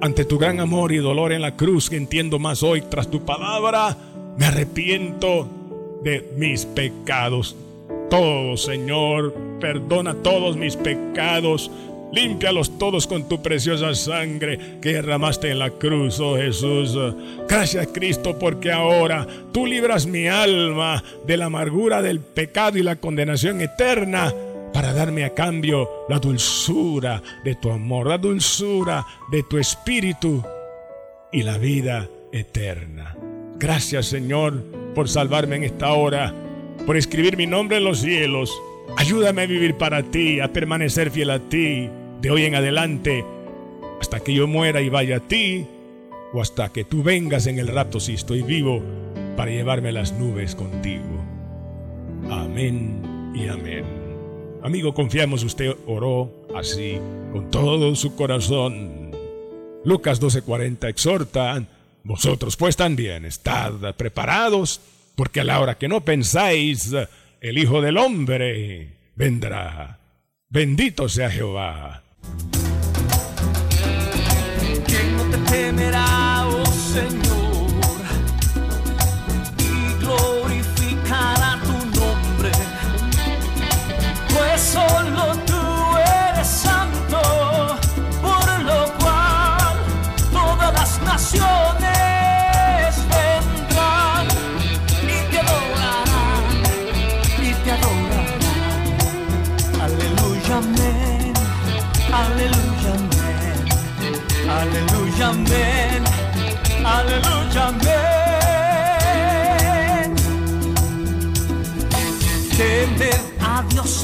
ante 0.00 0.24
tu 0.24 0.36
gran 0.36 0.58
amor 0.58 0.90
y 0.90 0.96
dolor 0.96 1.30
en 1.30 1.42
la 1.42 1.54
cruz 1.54 1.90
que 1.90 1.98
entiendo 1.98 2.40
más 2.40 2.64
hoy 2.64 2.82
tras 2.90 3.08
tu 3.08 3.24
palabra, 3.24 3.96
me 4.36 4.46
arrepiento 4.46 5.48
de 6.02 6.28
mis 6.36 6.66
pecados. 6.66 7.54
Todo, 8.10 8.56
Señor, 8.56 9.32
perdona 9.60 10.12
todos 10.12 10.56
mis 10.56 10.74
pecados 10.74 11.70
Límpialos 12.12 12.78
todos 12.78 13.06
con 13.06 13.26
tu 13.26 13.40
preciosa 13.40 13.94
sangre 13.94 14.78
que 14.82 14.92
derramaste 14.92 15.50
en 15.50 15.58
la 15.58 15.70
cruz, 15.70 16.20
oh 16.20 16.36
Jesús. 16.36 16.94
Gracias 17.48 17.88
Cristo 17.94 18.38
porque 18.38 18.70
ahora 18.70 19.26
tú 19.50 19.66
libras 19.66 20.06
mi 20.06 20.28
alma 20.28 21.02
de 21.26 21.38
la 21.38 21.46
amargura 21.46 22.02
del 22.02 22.20
pecado 22.20 22.76
y 22.76 22.82
la 22.82 22.96
condenación 22.96 23.62
eterna 23.62 24.30
para 24.74 24.92
darme 24.92 25.24
a 25.24 25.32
cambio 25.32 25.88
la 26.10 26.18
dulzura 26.18 27.22
de 27.44 27.54
tu 27.54 27.70
amor, 27.70 28.08
la 28.08 28.18
dulzura 28.18 29.06
de 29.30 29.42
tu 29.44 29.56
espíritu 29.56 30.44
y 31.32 31.42
la 31.42 31.56
vida 31.56 32.08
eterna. 32.30 33.16
Gracias 33.56 34.04
Señor 34.04 34.62
por 34.94 35.08
salvarme 35.08 35.56
en 35.56 35.64
esta 35.64 35.94
hora, 35.94 36.34
por 36.84 36.98
escribir 36.98 37.38
mi 37.38 37.46
nombre 37.46 37.78
en 37.78 37.84
los 37.84 38.00
cielos. 38.00 38.52
Ayúdame 38.98 39.42
a 39.42 39.46
vivir 39.46 39.76
para 39.76 40.02
ti, 40.02 40.40
a 40.40 40.48
permanecer 40.48 41.10
fiel 41.10 41.30
a 41.30 41.38
ti 41.38 41.88
de 42.22 42.30
hoy 42.30 42.44
en 42.44 42.54
adelante, 42.54 43.24
hasta 44.00 44.20
que 44.20 44.32
yo 44.32 44.46
muera 44.46 44.80
y 44.80 44.88
vaya 44.88 45.16
a 45.16 45.20
ti, 45.20 45.66
o 46.32 46.40
hasta 46.40 46.72
que 46.72 46.84
tú 46.84 47.02
vengas 47.02 47.48
en 47.48 47.58
el 47.58 47.66
rapto 47.66 47.98
si 47.98 48.14
estoy 48.14 48.42
vivo, 48.42 48.80
para 49.36 49.50
llevarme 49.50 49.90
las 49.90 50.12
nubes 50.12 50.54
contigo. 50.54 51.24
Amén 52.30 53.32
y 53.34 53.48
amén. 53.48 53.84
Amigo, 54.62 54.94
confiamos, 54.94 55.42
usted 55.42 55.74
oró 55.84 56.46
así, 56.54 57.00
con 57.32 57.50
todo 57.50 57.96
su 57.96 58.14
corazón. 58.14 59.10
Lucas 59.84 60.20
12:40 60.20 60.88
exhorta, 60.88 61.60
vosotros 62.04 62.56
pues 62.56 62.76
también 62.76 63.24
estad 63.24 63.96
preparados, 63.96 64.80
porque 65.16 65.40
a 65.40 65.44
la 65.44 65.58
hora 65.58 65.76
que 65.76 65.88
no 65.88 66.04
pensáis, 66.04 66.94
el 67.40 67.58
Hijo 67.58 67.80
del 67.82 67.98
Hombre 67.98 68.92
vendrá. 69.16 69.98
Bendito 70.48 71.08
sea 71.08 71.28
Jehová. 71.28 72.04
¿Quién 74.86 75.16
no 75.16 75.22
te 75.30 75.38
temerá, 75.50 76.46
oh 76.48 76.64
Señor, 76.66 77.21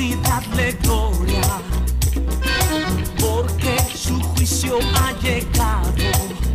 y 0.01 0.15
darle 0.23 0.73
gloria, 0.83 1.43
porque 3.19 3.77
su 3.95 4.21
juicio 4.21 4.79
ha 4.95 5.13
llegado 5.21 6.48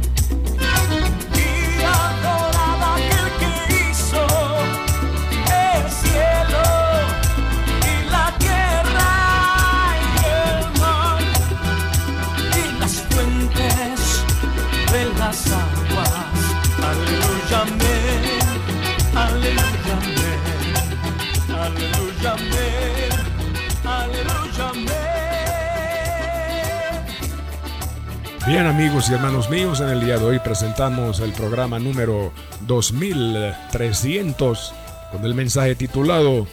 Bien 28.46 28.66
amigos 28.66 29.10
y 29.10 29.14
hermanos 29.14 29.50
míos, 29.50 29.80
en 29.80 29.88
el 29.88 30.04
día 30.04 30.18
de 30.18 30.26
hoy 30.26 30.40
presentamos 30.40 31.22
el 31.22 31.32
programa 31.32 31.80
número 31.80 32.34
2300 32.68 34.74
con 35.14 35.24
el 35.24 35.34
mensaje 35.34 35.76
titulado 35.76 36.46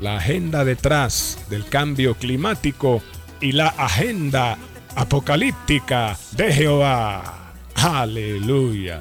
La 0.00 0.18
agenda 0.18 0.66
detrás 0.66 1.38
del 1.48 1.64
cambio 1.64 2.14
climático 2.14 3.02
y 3.40 3.52
la 3.52 3.68
agenda 3.68 4.58
apocalíptica 4.94 6.18
de 6.32 6.52
Jehová. 6.52 7.54
Aleluya. 7.74 9.00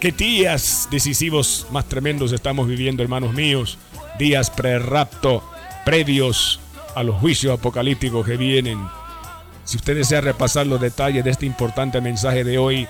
Qué 0.00 0.10
días 0.10 0.88
decisivos 0.90 1.68
más 1.70 1.88
tremendos 1.88 2.32
estamos 2.32 2.66
viviendo, 2.66 3.04
hermanos 3.04 3.34
míos. 3.34 3.78
Días 4.18 4.50
pre-rapto, 4.50 5.48
previos 5.84 6.58
a 6.96 7.04
los 7.04 7.20
juicios 7.20 7.56
apocalípticos 7.56 8.26
que 8.26 8.36
vienen 8.36 8.80
si 9.64 9.76
usted 9.76 9.96
desea 9.96 10.20
repasar 10.20 10.66
los 10.66 10.80
detalles 10.80 11.24
de 11.24 11.30
este 11.30 11.46
importante 11.46 12.00
mensaje 12.00 12.44
de 12.44 12.58
hoy 12.58 12.88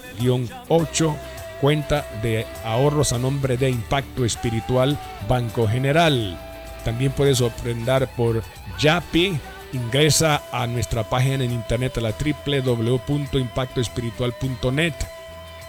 8 0.69 1.17
cuenta 1.61 2.07
de 2.23 2.47
ahorros 2.65 3.13
a 3.13 3.19
nombre 3.19 3.57
de 3.57 3.71
Impacto 3.71 4.25
Espiritual 4.25 4.97
Banco 5.29 5.67
General. 5.69 6.39
También 6.85 7.13
puedes 7.13 7.41
ofrendar 7.41 8.09
por 8.15 8.43
Yapi. 8.79 9.41
Ingresa 9.73 10.43
a 10.53 10.67
nuestra 10.67 11.09
página 11.11 11.45
en 11.45 11.53
internet 11.53 11.99
a 11.99 12.01
la 12.01 12.13
www.impactoespiritual.net 12.13 14.95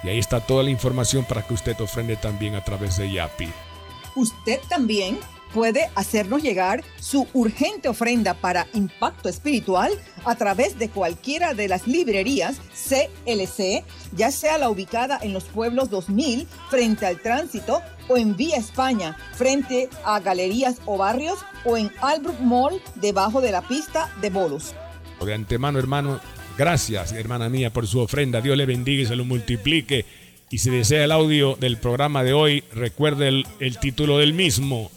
y 0.03 0.09
ahí 0.09 0.19
está 0.19 0.39
toda 0.39 0.61
la 0.63 0.69
información 0.69 1.25
para 1.25 1.41
que 1.41 1.55
usted 1.55 1.81
ofrende 1.81 2.15
también 2.15 2.55
a 2.55 2.63
través 2.63 2.95
de 2.97 3.11
Yapi. 3.11 3.49
Usted 4.15 4.61
también 4.69 5.19
puede 5.53 5.89
hacernos 5.95 6.43
llegar 6.43 6.83
su 6.99 7.27
urgente 7.33 7.89
ofrenda 7.89 8.33
para 8.33 8.67
impacto 8.73 9.29
espiritual 9.29 9.91
a 10.25 10.35
través 10.35 10.77
de 10.77 10.89
cualquiera 10.89 11.53
de 11.53 11.67
las 11.67 11.87
librerías 11.87 12.57
CLC, 12.71 13.83
ya 14.15 14.31
sea 14.31 14.57
la 14.57 14.69
ubicada 14.69 15.19
en 15.21 15.33
los 15.33 15.45
pueblos 15.45 15.89
2000 15.89 16.47
frente 16.69 17.05
al 17.05 17.21
tránsito 17.21 17.81
o 18.07 18.17
en 18.17 18.35
Vía 18.35 18.57
España 18.57 19.17
frente 19.33 19.89
a 20.05 20.19
galerías 20.19 20.77
o 20.85 20.97
barrios 20.97 21.39
o 21.65 21.77
en 21.77 21.91
Albrook 22.01 22.39
Mall 22.39 22.81
debajo 22.95 23.41
de 23.41 23.51
la 23.51 23.61
pista 23.61 24.09
de 24.21 24.29
bolos. 24.29 24.73
De 25.25 25.33
antemano, 25.33 25.79
hermano, 25.79 26.19
gracias, 26.57 27.11
hermana 27.11 27.49
mía, 27.49 27.73
por 27.73 27.87
su 27.87 27.99
ofrenda. 27.99 28.41
Dios 28.41 28.55
le 28.55 28.65
bendiga 28.65 29.03
y 29.03 29.05
se 29.05 29.15
lo 29.15 29.25
multiplique. 29.25 30.05
Y 30.49 30.59
si 30.59 30.69
desea 30.69 31.03
el 31.03 31.11
audio 31.11 31.57
del 31.59 31.77
programa 31.77 32.23
de 32.23 32.33
hoy, 32.33 32.63
recuerde 32.73 33.27
el, 33.27 33.47
el 33.59 33.79
título 33.79 34.19
del 34.19 34.33
mismo 34.33 34.91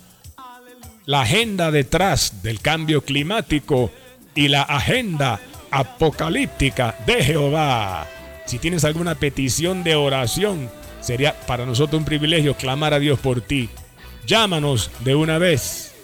la 1.07 1.23
agenda 1.23 1.71
detrás 1.71 2.43
del 2.43 2.61
cambio 2.61 3.03
climático 3.03 3.91
y 4.35 4.49
la 4.49 4.63
agenda 4.63 5.41
apocalíptica 5.71 6.97
de 7.07 7.23
Jehová. 7.25 8.07
Si 8.47 8.59
tienes 8.59 8.85
alguna 8.85 9.15
petición 9.15 9.85
de 9.85 9.95
oración, 9.95 10.69
sería 11.01 11.39
para 11.47 11.65
nosotros 11.67 12.01
un 12.01 12.05
privilegio 12.05 12.57
clamar 12.57 12.93
a 12.95 12.99
Dios 12.99 13.21
por 13.21 13.41
ti. 13.41 13.69
Llámanos 14.27 14.91
de 15.01 15.15
una 15.15 15.39
vez. 15.39 15.95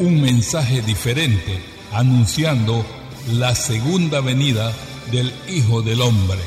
Un 0.00 0.20
mensaje 0.20 0.82
diferente 0.82 1.62
anunciando 1.92 2.84
la 3.30 3.54
segunda 3.54 4.20
venida 4.20 4.72
del 5.12 5.32
Hijo 5.48 5.82
del 5.82 6.00
Hombre. 6.00 6.40